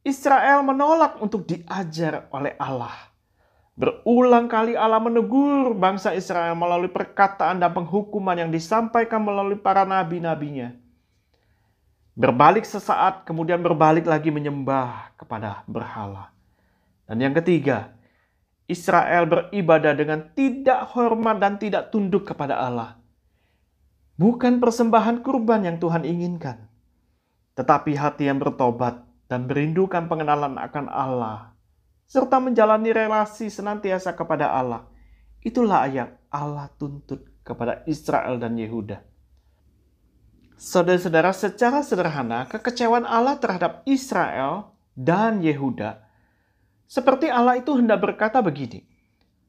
Israel 0.00 0.64
menolak 0.64 1.20
untuk 1.20 1.44
diajar 1.44 2.32
oleh 2.32 2.56
Allah. 2.56 3.12
Berulang 3.76 4.48
kali 4.48 4.72
Allah 4.72 4.96
menegur 4.96 5.76
bangsa 5.76 6.16
Israel 6.16 6.56
melalui 6.56 6.88
perkataan 6.88 7.60
dan 7.60 7.76
penghukuman 7.76 8.40
yang 8.40 8.48
disampaikan 8.48 9.20
melalui 9.20 9.60
para 9.60 9.84
nabi-nabinya. 9.84 10.72
Berbalik 12.16 12.64
sesaat, 12.64 13.28
kemudian 13.28 13.60
berbalik 13.60 14.08
lagi 14.08 14.32
menyembah 14.32 15.12
kepada 15.20 15.60
berhala. 15.68 16.32
Dan 17.04 17.20
yang 17.20 17.36
ketiga, 17.36 17.92
Israel 18.64 19.28
beribadah 19.28 19.92
dengan 19.92 20.24
tidak 20.32 20.96
hormat 20.96 21.36
dan 21.36 21.60
tidak 21.60 21.92
tunduk 21.92 22.24
kepada 22.24 22.56
Allah. 22.56 22.96
Bukan 24.16 24.64
persembahan 24.64 25.20
kurban 25.20 25.68
yang 25.68 25.76
Tuhan 25.76 26.08
inginkan, 26.08 26.64
tetapi 27.52 27.92
hati 27.96 28.32
yang 28.32 28.40
bertobat 28.40 29.04
dan 29.28 29.44
merindukan 29.44 30.08
pengenalan 30.08 30.56
akan 30.56 30.88
Allah, 30.88 31.52
serta 32.08 32.40
menjalani 32.40 32.96
relasi 32.96 33.52
senantiasa 33.52 34.16
kepada 34.16 34.48
Allah. 34.48 34.88
Itulah 35.44 35.84
yang 35.92 36.10
Allah 36.32 36.72
tuntut 36.80 37.28
kepada 37.44 37.84
Israel 37.84 38.40
dan 38.40 38.56
Yehuda. 38.56 39.04
Saudara-saudara, 40.56 41.36
secara 41.36 41.84
sederhana, 41.84 42.48
kekecewaan 42.48 43.04
Allah 43.04 43.36
terhadap 43.36 43.84
Israel 43.84 44.72
dan 44.96 45.44
Yehuda 45.44 46.06
seperti 46.86 47.26
Allah 47.26 47.58
itu 47.58 47.74
hendak 47.74 47.98
berkata 47.98 48.38
begini, 48.38 48.86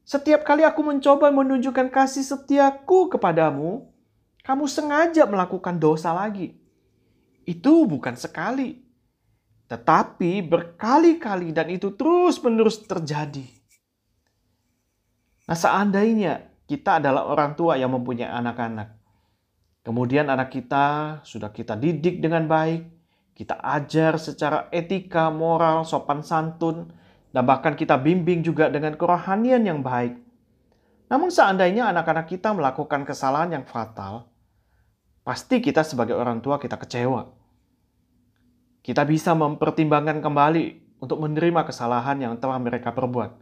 setiap 0.02 0.42
kali 0.42 0.66
aku 0.66 0.82
mencoba 0.82 1.30
menunjukkan 1.30 1.86
kasih 1.94 2.26
setiaku 2.26 3.14
kepadamu, 3.14 3.86
kamu 4.48 4.64
sengaja 4.64 5.28
melakukan 5.28 5.76
dosa 5.76 6.16
lagi. 6.16 6.56
Itu 7.44 7.84
bukan 7.84 8.16
sekali, 8.16 8.80
tetapi 9.68 10.40
berkali-kali 10.40 11.52
dan 11.52 11.68
itu 11.68 11.92
terus-menerus 11.92 12.80
terjadi. 12.88 13.44
Nah, 15.44 15.52
seandainya 15.52 16.48
kita 16.64 16.96
adalah 16.96 17.28
orang 17.28 17.52
tua 17.60 17.76
yang 17.76 17.92
mempunyai 17.92 18.32
anak-anak, 18.32 18.96
kemudian 19.84 20.32
anak 20.32 20.48
kita 20.48 21.20
sudah 21.28 21.52
kita 21.52 21.76
didik 21.76 22.24
dengan 22.24 22.48
baik, 22.48 22.88
kita 23.36 23.60
ajar 23.60 24.16
secara 24.16 24.72
etika, 24.72 25.28
moral, 25.28 25.84
sopan 25.84 26.24
santun, 26.24 26.88
dan 27.36 27.44
bahkan 27.44 27.76
kita 27.76 28.00
bimbing 28.00 28.40
juga 28.40 28.72
dengan 28.72 28.96
kerohanian 28.96 29.60
yang 29.60 29.84
baik. 29.84 30.16
Namun 31.12 31.28
seandainya 31.28 31.92
anak-anak 31.92 32.32
kita 32.32 32.56
melakukan 32.56 33.04
kesalahan 33.04 33.60
yang 33.60 33.64
fatal, 33.68 34.28
pasti 35.28 35.60
kita 35.60 35.84
sebagai 35.84 36.16
orang 36.16 36.40
tua 36.40 36.56
kita 36.56 36.80
kecewa. 36.80 37.28
Kita 38.80 39.04
bisa 39.04 39.36
mempertimbangkan 39.36 40.24
kembali 40.24 40.96
untuk 41.04 41.20
menerima 41.20 41.68
kesalahan 41.68 42.16
yang 42.16 42.40
telah 42.40 42.56
mereka 42.56 42.96
perbuat. 42.96 43.36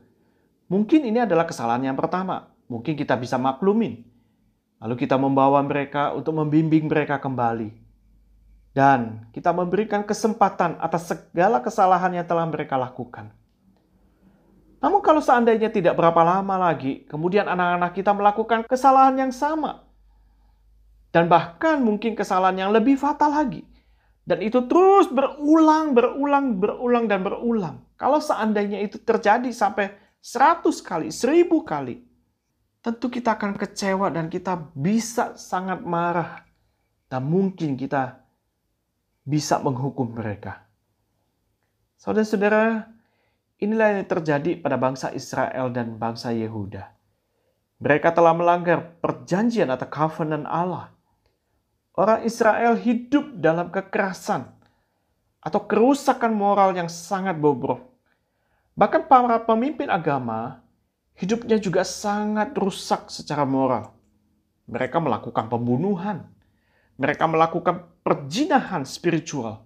Mungkin 0.67 1.07
ini 1.07 1.23
adalah 1.23 1.47
kesalahan 1.47 1.87
yang 1.87 1.95
pertama. 1.95 2.51
Mungkin 2.67 2.99
kita 2.99 3.15
bisa 3.15 3.39
maklumin. 3.39 4.03
Lalu 4.83 5.07
kita 5.07 5.15
membawa 5.15 5.63
mereka 5.63 6.11
untuk 6.11 6.35
membimbing 6.35 6.91
mereka 6.91 7.23
kembali. 7.23 7.71
Dan 8.75 9.31
kita 9.31 9.55
memberikan 9.55 10.03
kesempatan 10.03 10.83
atas 10.83 11.07
segala 11.07 11.63
kesalahan 11.63 12.11
yang 12.11 12.27
telah 12.27 12.51
mereka 12.51 12.75
lakukan. 12.75 13.31
Namun 14.83 14.99
kalau 15.07 15.23
seandainya 15.23 15.71
tidak 15.71 15.95
berapa 15.95 16.19
lama 16.27 16.59
lagi, 16.59 17.07
kemudian 17.07 17.47
anak-anak 17.47 17.95
kita 17.95 18.11
melakukan 18.11 18.67
kesalahan 18.67 19.15
yang 19.15 19.31
sama. 19.31 19.86
Dan 21.17 21.33
bahkan 21.33 21.81
mungkin 21.81 22.13
kesalahan 22.13 22.69
yang 22.69 22.71
lebih 22.77 23.01
fatal 23.01 23.33
lagi. 23.33 23.65
Dan 24.21 24.45
itu 24.45 24.69
terus 24.69 25.09
berulang, 25.09 25.97
berulang, 25.97 26.61
berulang, 26.61 27.09
dan 27.09 27.25
berulang. 27.25 27.81
Kalau 27.97 28.21
seandainya 28.21 28.85
itu 28.85 29.01
terjadi 29.01 29.49
sampai 29.49 29.97
seratus 30.21 30.85
kali, 30.85 31.09
seribu 31.09 31.65
kali, 31.65 32.05
tentu 32.85 33.09
kita 33.09 33.33
akan 33.33 33.57
kecewa 33.57 34.13
dan 34.13 34.29
kita 34.29 34.61
bisa 34.77 35.33
sangat 35.41 35.81
marah. 35.81 36.45
Dan 37.09 37.25
mungkin 37.25 37.81
kita 37.81 38.21
bisa 39.25 39.57
menghukum 39.65 40.13
mereka. 40.13 40.69
Saudara-saudara, 41.97 42.93
Inilah 43.57 43.97
yang 43.97 44.05
terjadi 44.05 44.61
pada 44.61 44.77
bangsa 44.77 45.17
Israel 45.17 45.73
dan 45.73 45.97
bangsa 45.97 46.29
Yehuda. 46.29 46.93
Mereka 47.81 48.13
telah 48.13 48.37
melanggar 48.37 49.01
perjanjian 49.01 49.73
atau 49.73 49.89
covenant 49.89 50.45
Allah. 50.45 50.93
Orang 51.97 52.29
Israel 52.29 52.77
hidup 52.77 53.41
dalam 53.41 53.73
kekerasan 53.73 54.53
atau 55.41 55.61
kerusakan 55.65 56.37
moral 56.37 56.77
yang 56.77 56.93
sangat 56.93 57.41
bobrok. 57.41 57.81
Bahkan 58.77 59.09
para 59.09 59.41
pemimpin 59.41 59.89
agama 59.89 60.61
hidupnya 61.17 61.57
juga 61.57 61.89
sangat 61.89 62.53
rusak 62.53 63.09
secara 63.09 63.49
moral. 63.49 63.97
Mereka 64.69 65.01
melakukan 65.01 65.49
pembunuhan, 65.49 66.29
mereka 67.01 67.25
melakukan 67.25 67.89
perjinahan 68.05 68.85
spiritual, 68.85 69.65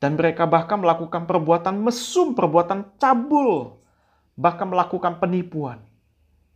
dan 0.00 0.16
mereka 0.16 0.48
bahkan 0.48 0.80
melakukan 0.80 1.28
perbuatan 1.28 1.76
mesum, 1.84 2.32
perbuatan 2.32 2.96
cabul, 2.96 3.76
bahkan 4.38 4.70
melakukan 4.72 5.20
penipuan. 5.20 5.84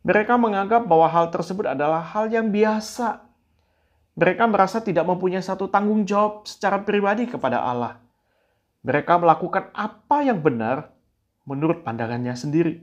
Mereka 0.06 0.38
menganggap 0.38 0.86
bahwa 0.86 1.10
hal 1.10 1.28
tersebut 1.34 1.66
adalah 1.74 2.00
hal 2.00 2.30
yang 2.30 2.48
biasa. 2.48 3.25
Mereka 4.16 4.48
merasa 4.48 4.80
tidak 4.80 5.04
mempunyai 5.04 5.44
satu 5.44 5.68
tanggung 5.68 6.08
jawab 6.08 6.48
secara 6.48 6.80
pribadi 6.80 7.28
kepada 7.28 7.60
Allah. 7.60 8.00
Mereka 8.80 9.20
melakukan 9.20 9.68
apa 9.76 10.24
yang 10.24 10.40
benar 10.40 10.88
menurut 11.44 11.84
pandangannya 11.84 12.32
sendiri. 12.32 12.80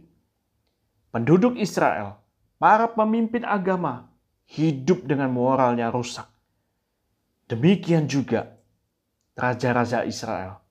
Penduduk 1.09 1.57
Israel, 1.57 2.21
para 2.61 2.85
pemimpin 2.85 3.41
agama, 3.49 4.13
hidup 4.45 5.09
dengan 5.09 5.33
moralnya 5.33 5.89
rusak. 5.89 6.29
Demikian 7.49 8.05
juga 8.05 8.53
raja-raja 9.33 10.05
Israel. 10.05 10.61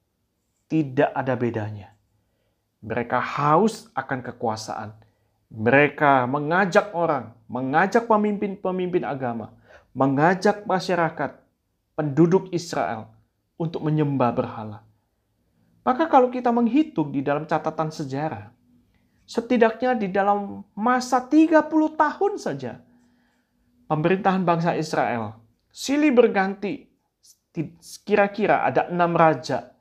Tidak 0.70 1.10
ada 1.10 1.34
bedanya. 1.34 1.92
Mereka 2.82 3.18
haus 3.18 3.90
akan 3.94 4.18
kekuasaan. 4.24 4.90
Mereka 5.52 6.24
mengajak 6.26 6.96
orang, 6.96 7.36
mengajak 7.46 8.08
pemimpin-pemimpin 8.08 9.04
agama, 9.04 9.52
mengajak 9.92 10.64
masyarakat, 10.64 11.40
penduduk 11.96 12.48
Israel 12.52 13.12
untuk 13.60 13.84
menyembah 13.84 14.32
berhala. 14.32 14.78
Maka 15.82 16.06
kalau 16.06 16.30
kita 16.30 16.54
menghitung 16.54 17.10
di 17.10 17.20
dalam 17.20 17.44
catatan 17.44 17.90
sejarah, 17.90 18.54
setidaknya 19.26 19.98
di 19.98 20.08
dalam 20.08 20.62
masa 20.76 21.24
30 21.24 21.68
tahun 21.98 22.32
saja, 22.38 22.78
pemerintahan 23.90 24.46
bangsa 24.46 24.78
Israel 24.78 25.42
silih 25.72 26.12
berganti 26.12 26.86
kira-kira 28.04 28.64
ada 28.64 28.88
enam 28.88 29.12
raja 29.16 29.72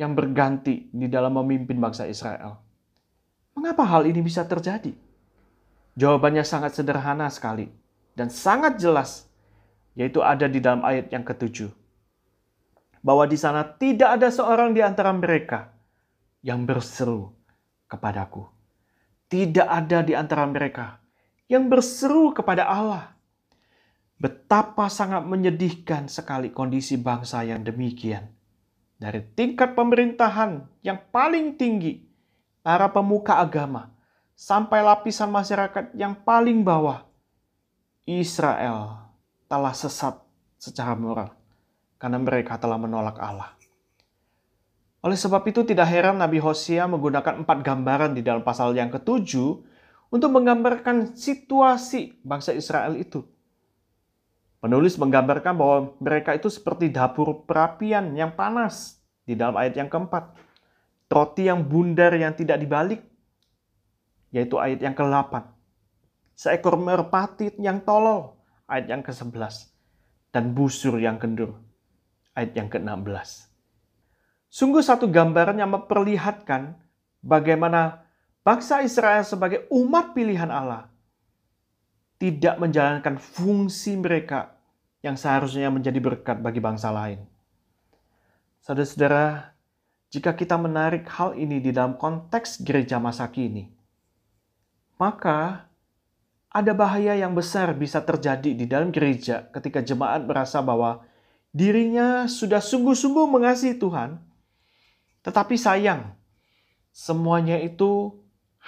yang 0.00 0.16
berganti 0.16 0.88
di 0.88 1.06
dalam 1.06 1.36
memimpin 1.36 1.76
bangsa 1.76 2.08
Israel. 2.08 2.58
Mengapa 3.52 3.84
hal 3.84 4.08
ini 4.08 4.24
bisa 4.24 4.44
terjadi? 4.48 4.94
Jawabannya 5.98 6.46
sangat 6.46 6.78
sederhana 6.78 7.26
sekali 7.28 7.66
dan 8.14 8.30
sangat 8.30 8.78
jelas, 8.78 9.27
yaitu 9.98 10.22
ada 10.22 10.46
di 10.46 10.62
dalam 10.62 10.86
ayat 10.86 11.10
yang 11.10 11.26
ketujuh. 11.26 11.74
Bahwa 13.02 13.26
di 13.26 13.34
sana 13.34 13.66
tidak 13.66 14.22
ada 14.22 14.30
seorang 14.30 14.70
di 14.70 14.78
antara 14.78 15.10
mereka 15.10 15.74
yang 16.38 16.62
berseru 16.62 17.34
kepadaku. 17.90 18.46
Tidak 19.26 19.66
ada 19.66 20.06
di 20.06 20.14
antara 20.14 20.46
mereka 20.46 21.02
yang 21.50 21.66
berseru 21.66 22.30
kepada 22.30 22.70
Allah. 22.70 23.18
Betapa 24.22 24.86
sangat 24.86 25.26
menyedihkan 25.26 26.06
sekali 26.06 26.54
kondisi 26.54 26.94
bangsa 26.94 27.42
yang 27.42 27.66
demikian. 27.66 28.30
Dari 28.98 29.22
tingkat 29.34 29.78
pemerintahan 29.78 30.66
yang 30.82 30.98
paling 31.10 31.54
tinggi, 31.54 32.02
para 32.62 32.90
pemuka 32.90 33.38
agama, 33.38 33.94
sampai 34.34 34.82
lapisan 34.82 35.30
masyarakat 35.30 35.94
yang 35.94 36.18
paling 36.18 36.66
bawah, 36.66 37.06
Israel 38.02 39.07
telah 39.48 39.72
sesat 39.72 40.20
secara 40.60 40.92
moral 40.92 41.32
karena 41.98 42.20
mereka 42.20 42.60
telah 42.60 42.78
menolak 42.78 43.18
Allah. 43.18 43.58
Oleh 45.02 45.18
sebab 45.18 45.42
itu 45.48 45.62
tidak 45.62 45.88
heran 45.88 46.20
Nabi 46.20 46.38
Hosea 46.42 46.86
menggunakan 46.86 47.42
empat 47.42 47.58
gambaran 47.64 48.12
di 48.18 48.22
dalam 48.22 48.44
pasal 48.44 48.74
yang 48.74 48.90
ketujuh 48.92 49.62
untuk 50.12 50.30
menggambarkan 50.30 51.14
situasi 51.14 52.18
bangsa 52.22 52.54
Israel 52.54 52.98
itu. 52.98 53.22
Penulis 54.58 54.98
menggambarkan 54.98 55.54
bahwa 55.54 55.78
mereka 56.02 56.34
itu 56.34 56.50
seperti 56.50 56.90
dapur 56.90 57.46
perapian 57.46 58.10
yang 58.18 58.34
panas 58.34 58.98
di 59.22 59.38
dalam 59.38 59.54
ayat 59.54 59.78
yang 59.78 59.86
keempat. 59.86 60.34
Roti 61.08 61.48
yang 61.48 61.64
bundar 61.64 62.12
yang 62.12 62.36
tidak 62.36 62.60
dibalik, 62.60 63.00
yaitu 64.28 64.60
ayat 64.60 64.82
yang 64.82 64.92
ke-8. 64.92 65.40
Seekor 66.36 66.76
merpati 66.76 67.54
yang 67.56 67.80
tolol, 67.80 68.37
ayat 68.68 68.86
yang 68.92 69.02
ke-11. 69.02 69.72
Dan 70.28 70.52
busur 70.52 71.00
yang 71.00 71.16
kendur, 71.16 71.56
ayat 72.36 72.52
yang 72.52 72.68
ke-16. 72.68 73.48
Sungguh 74.48 74.84
satu 74.84 75.08
gambaran 75.08 75.56
yang 75.56 75.72
memperlihatkan 75.72 76.76
bagaimana 77.24 78.04
bangsa 78.44 78.84
Israel 78.84 79.24
sebagai 79.24 79.68
umat 79.72 80.12
pilihan 80.12 80.48
Allah 80.48 80.88
tidak 82.18 82.56
menjalankan 82.58 83.16
fungsi 83.20 83.94
mereka 83.94 84.56
yang 85.04 85.14
seharusnya 85.14 85.70
menjadi 85.70 86.00
berkat 86.02 86.42
bagi 86.42 86.58
bangsa 86.58 86.90
lain. 86.90 87.22
Saudara-saudara, 88.64 89.54
jika 90.10 90.34
kita 90.34 90.58
menarik 90.58 91.06
hal 91.14 91.38
ini 91.38 91.62
di 91.62 91.70
dalam 91.70 91.94
konteks 91.94 92.64
gereja 92.66 92.98
masa 92.98 93.30
kini, 93.30 93.70
maka 94.98 95.67
ada 96.48 96.72
bahaya 96.72 97.12
yang 97.12 97.36
besar 97.36 97.76
bisa 97.76 98.00
terjadi 98.00 98.56
di 98.56 98.64
dalam 98.64 98.88
gereja 98.88 99.48
ketika 99.52 99.84
jemaat 99.84 100.24
merasa 100.24 100.64
bahwa 100.64 101.04
dirinya 101.52 102.24
sudah 102.24 102.60
sungguh-sungguh 102.60 103.28
mengasihi 103.28 103.76
Tuhan, 103.76 104.20
tetapi 105.20 105.60
sayang, 105.60 106.16
semuanya 106.88 107.60
itu 107.60 108.16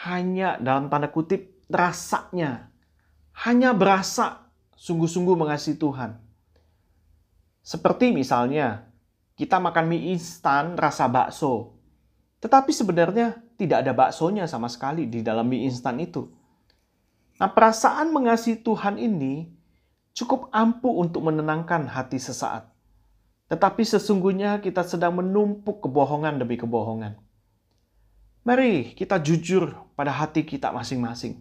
hanya 0.05 0.61
dalam 0.61 0.93
tanda 0.93 1.09
kutip 1.09 1.65
rasanya, 1.73 2.69
hanya 3.49 3.73
berasa 3.73 4.53
sungguh-sungguh 4.77 5.37
mengasihi 5.37 5.81
Tuhan. 5.81 6.21
Seperti 7.61 8.13
misalnya, 8.13 8.89
kita 9.37 9.57
makan 9.57 9.89
mie 9.89 10.17
instan 10.17 10.77
rasa 10.77 11.09
bakso. 11.09 11.77
Tetapi 12.41 12.73
sebenarnya 12.73 13.41
tidak 13.61 13.85
ada 13.85 13.93
baksonya 13.93 14.49
sama 14.49 14.69
sekali 14.69 15.09
di 15.09 15.21
dalam 15.21 15.49
mie 15.49 15.69
instan 15.69 16.01
itu. 16.01 16.40
Nah, 17.41 17.49
perasaan 17.49 18.13
mengasihi 18.13 18.61
Tuhan 18.61 19.01
ini 19.01 19.49
cukup 20.13 20.53
ampuh 20.53 21.01
untuk 21.01 21.25
menenangkan 21.25 21.89
hati 21.89 22.21
sesaat. 22.21 22.69
Tetapi 23.49 23.81
sesungguhnya 23.81 24.61
kita 24.61 24.85
sedang 24.85 25.17
menumpuk 25.17 25.81
kebohongan 25.81 26.37
demi 26.37 26.61
kebohongan. 26.61 27.17
Mari 28.45 28.93
kita 28.93 29.17
jujur 29.17 29.73
pada 29.97 30.13
hati 30.13 30.45
kita 30.45 30.69
masing-masing. 30.69 31.41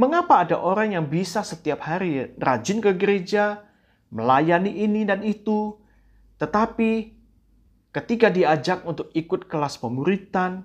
Mengapa 0.00 0.40
ada 0.40 0.56
orang 0.56 0.96
yang 0.96 1.04
bisa 1.12 1.44
setiap 1.44 1.84
hari 1.84 2.32
rajin 2.40 2.80
ke 2.80 2.96
gereja, 2.96 3.68
melayani 4.08 4.72
ini 4.72 5.04
dan 5.04 5.20
itu, 5.20 5.76
tetapi 6.40 7.12
ketika 7.92 8.32
diajak 8.32 8.80
untuk 8.88 9.12
ikut 9.12 9.44
kelas 9.44 9.76
pemuritan, 9.76 10.64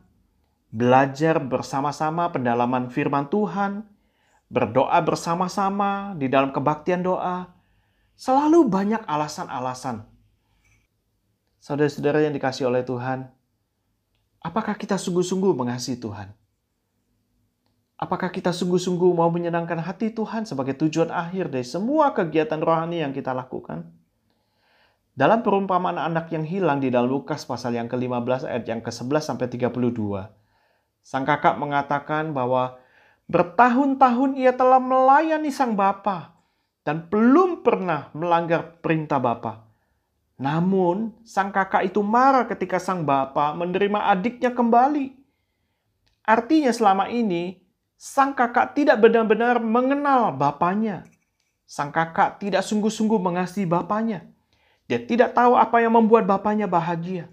belajar 0.72 1.44
bersama-sama 1.44 2.32
pendalaman 2.32 2.88
firman 2.88 3.28
Tuhan, 3.28 3.95
berdoa 4.50 4.98
bersama-sama 5.02 6.14
di 6.16 6.30
dalam 6.30 6.54
kebaktian 6.54 7.02
doa, 7.02 7.50
selalu 8.16 8.70
banyak 8.70 9.02
alasan-alasan. 9.06 10.06
Saudara-saudara 11.60 12.22
yang 12.22 12.34
dikasih 12.38 12.70
oleh 12.70 12.86
Tuhan, 12.86 13.26
apakah 14.46 14.78
kita 14.78 15.02
sungguh-sungguh 15.02 15.52
mengasihi 15.58 15.98
Tuhan? 15.98 16.30
Apakah 17.96 18.28
kita 18.28 18.52
sungguh-sungguh 18.52 19.08
mau 19.16 19.32
menyenangkan 19.32 19.80
hati 19.80 20.12
Tuhan 20.12 20.44
sebagai 20.44 20.76
tujuan 20.76 21.10
akhir 21.10 21.48
dari 21.48 21.64
semua 21.64 22.12
kegiatan 22.12 22.60
rohani 22.60 23.02
yang 23.02 23.16
kita 23.16 23.32
lakukan? 23.32 23.88
Dalam 25.16 25.48
perumpamaan 25.48 25.96
anak 25.96 26.28
yang 26.36 26.44
hilang 26.44 26.84
di 26.84 26.92
dalam 26.92 27.08
Lukas 27.08 27.48
pasal 27.48 27.72
yang 27.72 27.88
ke-15 27.88 28.52
ayat 28.52 28.68
yang 28.68 28.84
ke-11 28.84 29.32
sampai 29.32 29.48
32, 29.48 29.80
sang 31.00 31.24
kakak 31.24 31.56
mengatakan 31.56 32.36
bahwa 32.36 32.76
bertahun-tahun 33.26 34.38
ia 34.38 34.54
telah 34.54 34.78
melayani 34.78 35.50
sang 35.50 35.74
bapa 35.74 36.38
dan 36.86 37.10
belum 37.10 37.66
pernah 37.66 38.14
melanggar 38.14 38.78
perintah 38.82 39.18
bapa. 39.18 39.66
Namun, 40.36 41.16
sang 41.24 41.50
kakak 41.50 41.90
itu 41.90 42.04
marah 42.04 42.46
ketika 42.46 42.78
sang 42.78 43.08
bapa 43.08 43.56
menerima 43.56 44.12
adiknya 44.12 44.52
kembali. 44.52 45.16
Artinya 46.28 46.70
selama 46.76 47.08
ini, 47.10 47.58
sang 47.96 48.36
kakak 48.36 48.76
tidak 48.76 49.02
benar-benar 49.02 49.58
mengenal 49.64 50.36
bapaknya. 50.36 51.08
Sang 51.66 51.90
kakak 51.90 52.38
tidak 52.38 52.62
sungguh-sungguh 52.62 53.18
mengasihi 53.18 53.66
bapaknya. 53.66 54.28
Dia 54.86 55.02
tidak 55.02 55.34
tahu 55.34 55.58
apa 55.58 55.82
yang 55.82 55.98
membuat 55.98 56.30
bapaknya 56.30 56.70
bahagia. 56.70 57.32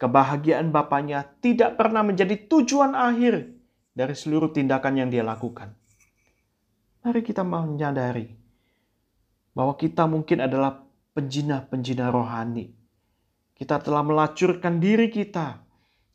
Kebahagiaan 0.00 0.72
bapaknya 0.74 1.28
tidak 1.38 1.76
pernah 1.78 2.00
menjadi 2.00 2.34
tujuan 2.48 2.96
akhir 2.96 3.59
dari 3.92 4.14
seluruh 4.14 4.50
tindakan 4.54 5.00
yang 5.04 5.08
dia 5.08 5.24
lakukan. 5.24 5.74
Mari 7.00 7.20
kita 7.24 7.42
menyadari 7.44 8.28
bahwa 9.56 9.74
kita 9.74 10.04
mungkin 10.04 10.44
adalah 10.44 10.84
penjina-penjina 11.16 12.12
rohani. 12.12 12.70
Kita 13.56 13.76
telah 13.80 14.00
melacurkan 14.00 14.80
diri 14.80 15.12
kita 15.12 15.60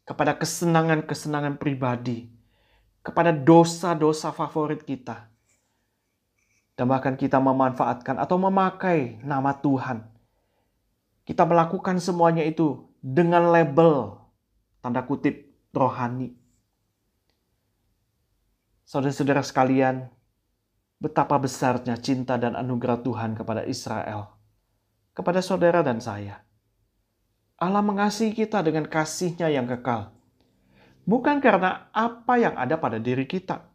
kepada 0.05 0.37
kesenangan-kesenangan 0.37 1.61
pribadi, 1.61 2.25
kepada 3.05 3.29
dosa-dosa 3.33 4.33
favorit 4.33 4.81
kita. 4.81 5.29
Dan 6.75 6.89
bahkan 6.89 7.15
kita 7.15 7.37
memanfaatkan 7.37 8.17
atau 8.19 8.35
memakai 8.35 9.21
nama 9.23 9.55
Tuhan 9.55 10.15
kita 11.25 11.41
melakukan 11.41 11.97
semuanya 11.97 12.45
itu 12.45 12.85
dengan 13.01 13.49
label 13.49 14.21
tanda 14.79 15.01
kutip 15.01 15.49
rohani. 15.73 16.37
Saudara-saudara 18.85 19.41
sekalian, 19.41 20.05
betapa 21.01 21.41
besarnya 21.41 21.97
cinta 21.97 22.37
dan 22.37 22.53
anugerah 22.53 23.01
Tuhan 23.01 23.33
kepada 23.33 23.65
Israel, 23.65 24.37
kepada 25.17 25.41
saudara 25.41 25.81
dan 25.81 25.97
saya. 25.97 26.45
Allah 27.57 27.81
mengasihi 27.81 28.31
kita 28.37 28.61
dengan 28.61 28.85
kasihnya 28.85 29.49
yang 29.49 29.65
kekal. 29.65 30.13
Bukan 31.05 31.41
karena 31.41 31.89
apa 31.93 32.37
yang 32.37 32.53
ada 32.57 32.77
pada 32.77 33.01
diri 33.01 33.25
kita, 33.25 33.65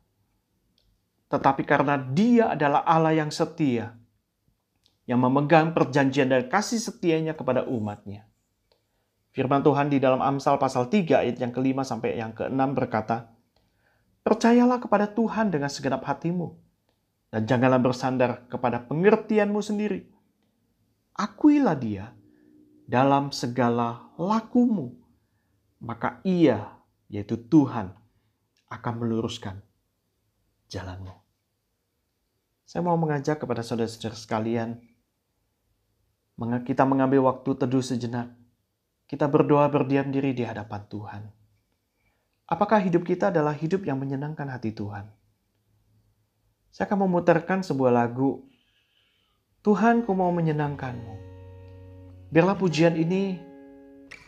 tetapi 1.31 1.62
karena 1.66 1.99
Dia 1.99 2.55
adalah 2.55 2.87
Allah 2.87 3.18
yang 3.18 3.31
setia 3.35 4.01
yang 5.11 5.27
memegang 5.27 5.75
perjanjian 5.75 6.31
dan 6.31 6.46
kasih 6.46 6.79
setianya 6.79 7.35
kepada 7.35 7.66
umatnya. 7.66 8.31
Firman 9.35 9.59
Tuhan 9.66 9.90
di 9.90 9.99
dalam 9.99 10.23
Amsal 10.23 10.55
pasal 10.55 10.87
3 10.87 11.27
ayat 11.27 11.37
yang 11.42 11.51
kelima 11.51 11.83
sampai 11.83 12.14
yang 12.14 12.31
keenam 12.31 12.79
berkata, 12.79 13.27
Percayalah 14.21 14.79
kepada 14.79 15.09
Tuhan 15.09 15.49
dengan 15.49 15.73
segenap 15.73 16.05
hatimu, 16.05 16.53
dan 17.31 17.47
janganlah 17.47 17.81
bersandar 17.81 18.45
kepada 18.51 18.83
pengertianmu 18.85 19.61
sendiri. 19.65 20.05
Akuilah 21.17 21.79
dia 21.79 22.13
dalam 22.85 23.33
segala 23.33 24.13
lakumu, 24.19 24.99
maka 25.81 26.21
ia, 26.27 26.69
yaitu 27.09 27.39
Tuhan, 27.39 27.97
akan 28.69 28.95
meluruskan 28.99 29.63
jalanmu. 30.69 31.17
Saya 32.69 32.87
mau 32.87 32.95
mengajak 32.95 33.43
kepada 33.43 33.67
saudara-saudara 33.67 34.15
sekalian 34.15 34.79
kita 36.41 36.89
mengambil 36.89 37.29
waktu 37.29 37.53
teduh 37.53 37.85
sejenak. 37.85 38.33
Kita 39.05 39.29
berdoa 39.29 39.68
berdiam 39.68 40.09
diri 40.09 40.33
di 40.33 40.47
hadapan 40.47 40.87
Tuhan. 40.89 41.23
Apakah 42.51 42.82
hidup 42.82 43.07
kita 43.07 43.30
adalah 43.30 43.55
hidup 43.55 43.86
yang 43.86 44.03
menyenangkan 44.03 44.51
hati 44.51 44.74
Tuhan? 44.74 45.07
Saya 46.74 46.90
akan 46.90 47.07
memutarkan 47.07 47.62
sebuah 47.62 47.94
lagu. 47.94 48.42
Tuhan, 49.62 50.03
ku 50.03 50.18
mau 50.18 50.34
menyenangkanmu. 50.34 51.14
Biarlah 52.34 52.59
pujian 52.59 52.98
ini 52.98 53.38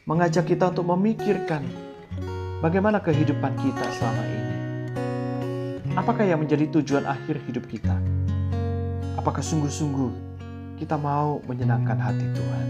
mengajak 0.06 0.46
kita 0.46 0.70
untuk 0.70 0.86
memikirkan 0.94 1.66
bagaimana 2.62 3.02
kehidupan 3.02 3.58
kita 3.58 3.86
selama 3.98 4.22
ini. 4.22 4.54
Apakah 5.98 6.22
yang 6.22 6.46
menjadi 6.46 6.70
tujuan 6.78 7.02
akhir 7.02 7.42
hidup 7.50 7.66
kita? 7.66 7.98
Apakah 9.18 9.42
sungguh-sungguh 9.42 10.32
kita 10.78 10.94
mau 10.94 11.42
menyenangkan 11.50 11.98
hati 11.98 12.26
Tuhan. 12.34 12.66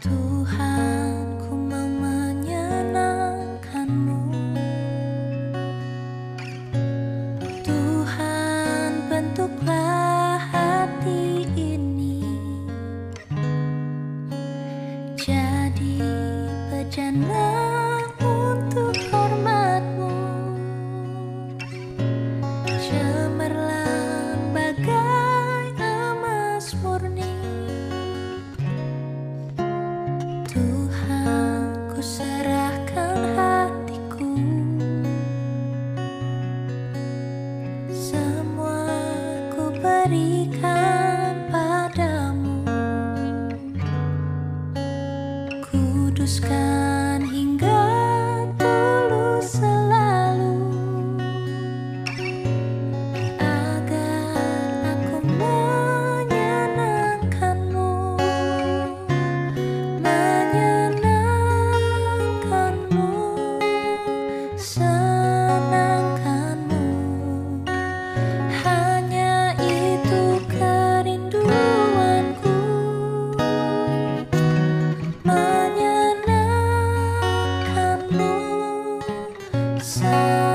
Tuhan, 0.00 0.69
sun. 79.90 80.49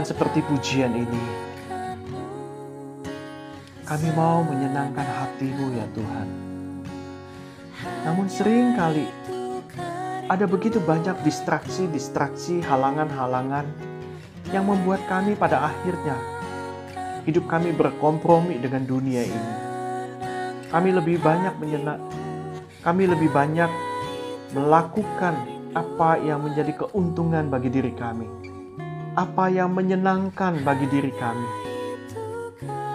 Tuhan, 0.00 0.16
seperti 0.16 0.40
pujian 0.48 0.96
ini, 0.96 1.24
kami 3.84 4.08
mau 4.16 4.40
menyenangkan 4.40 5.04
hatimu 5.04 5.76
ya 5.76 5.84
Tuhan. 5.92 6.28
Namun 8.08 8.24
sering 8.32 8.80
kali 8.80 9.04
ada 10.24 10.48
begitu 10.48 10.80
banyak 10.80 11.20
distraksi-distraksi, 11.20 12.64
halangan-halangan 12.64 13.68
yang 14.56 14.64
membuat 14.72 15.04
kami 15.04 15.36
pada 15.36 15.68
akhirnya 15.68 16.16
hidup 17.28 17.44
kami 17.44 17.76
berkompromi 17.76 18.56
dengan 18.56 18.88
dunia 18.88 19.20
ini. 19.20 19.52
Kami 20.72 20.96
lebih 20.96 21.20
banyak 21.20 21.60
menyenang, 21.60 22.00
kami 22.80 23.04
lebih 23.04 23.28
banyak 23.36 23.68
melakukan 24.56 25.36
apa 25.76 26.16
yang 26.24 26.40
menjadi 26.40 26.88
keuntungan 26.88 27.52
bagi 27.52 27.68
diri 27.68 27.92
kami, 27.92 28.48
apa 29.18 29.50
yang 29.50 29.74
menyenangkan 29.74 30.62
bagi 30.62 30.86
diri 30.86 31.10
kami. 31.18 31.48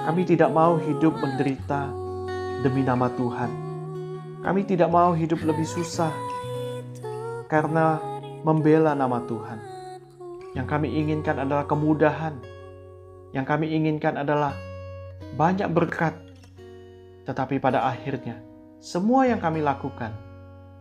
Kami 0.06 0.22
tidak 0.24 0.54
mau 0.54 0.80
hidup 0.80 1.18
menderita 1.18 1.92
demi 2.64 2.86
nama 2.86 3.12
Tuhan. 3.12 3.52
Kami 4.46 4.62
tidak 4.64 4.94
mau 4.94 5.12
hidup 5.18 5.42
lebih 5.42 5.66
susah 5.66 6.14
karena 7.50 7.98
membela 8.46 8.94
nama 8.94 9.18
Tuhan. 9.26 9.60
Yang 10.54 10.68
kami 10.70 10.88
inginkan 10.94 11.42
adalah 11.42 11.66
kemudahan. 11.68 12.38
Yang 13.36 13.46
kami 13.50 13.76
inginkan 13.76 14.16
adalah 14.16 14.56
banyak 15.36 15.68
berkat. 15.74 16.16
Tetapi 17.26 17.58
pada 17.58 17.90
akhirnya, 17.90 18.40
semua 18.80 19.26
yang 19.26 19.42
kami 19.42 19.66
lakukan 19.66 20.14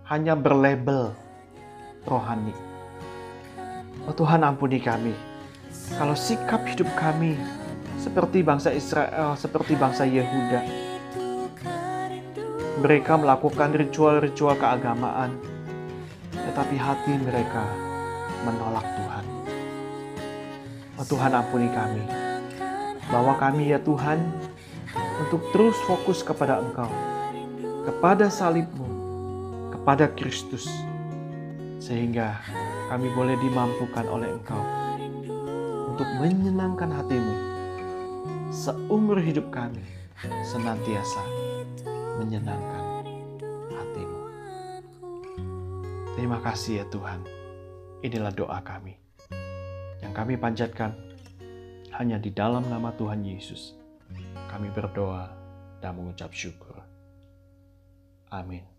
hanya 0.06 0.36
berlabel 0.36 1.16
rohani. 2.04 2.73
Oh 4.04 4.14
Tuhan 4.14 4.42
ampuni 4.42 4.82
kami. 4.82 5.14
Kalau 5.94 6.18
sikap 6.18 6.66
hidup 6.66 6.90
kami 6.98 7.38
seperti 7.98 8.44
bangsa 8.44 8.74
Israel, 8.74 9.38
seperti 9.38 9.78
bangsa 9.78 10.04
Yehuda. 10.04 10.60
Mereka 12.84 13.16
melakukan 13.16 13.72
ritual-ritual 13.72 14.60
keagamaan, 14.60 15.38
tetapi 16.34 16.76
hati 16.76 17.16
mereka 17.16 17.64
menolak 18.44 18.84
Tuhan. 18.84 19.24
Oh 21.00 21.06
Tuhan 21.08 21.32
ampuni 21.32 21.68
kami. 21.72 22.04
Bawa 23.08 23.40
kami 23.40 23.72
ya 23.72 23.80
Tuhan 23.80 24.20
untuk 25.24 25.48
terus 25.54 25.78
fokus 25.88 26.20
kepada 26.20 26.60
Engkau, 26.60 26.90
kepada 27.88 28.28
salibmu, 28.28 28.88
kepada 29.72 30.10
Kristus. 30.12 30.68
Sehingga 31.80 32.40
kami 32.88 33.08
boleh 33.12 33.36
dimampukan 33.40 34.06
oleh 34.08 34.28
Engkau 34.34 34.62
untuk 35.94 36.08
menyenangkan 36.20 36.90
hatimu 36.90 37.34
seumur 38.54 39.18
hidup 39.18 39.50
kami 39.50 39.82
senantiasa 40.46 41.22
menyenangkan 42.22 43.02
hatimu. 43.74 44.20
Terima 46.14 46.38
kasih 46.38 46.82
ya 46.82 46.86
Tuhan. 46.88 47.20
Inilah 48.04 48.30
doa 48.30 48.60
kami 48.62 48.94
yang 50.04 50.12
kami 50.12 50.36
panjatkan 50.36 50.92
hanya 51.96 52.20
di 52.20 52.28
dalam 52.30 52.66
nama 52.68 52.92
Tuhan 52.94 53.24
Yesus. 53.24 53.74
Kami 54.50 54.70
berdoa 54.70 55.32
dan 55.80 55.96
mengucap 55.98 56.30
syukur. 56.30 56.78
Amin. 58.30 58.73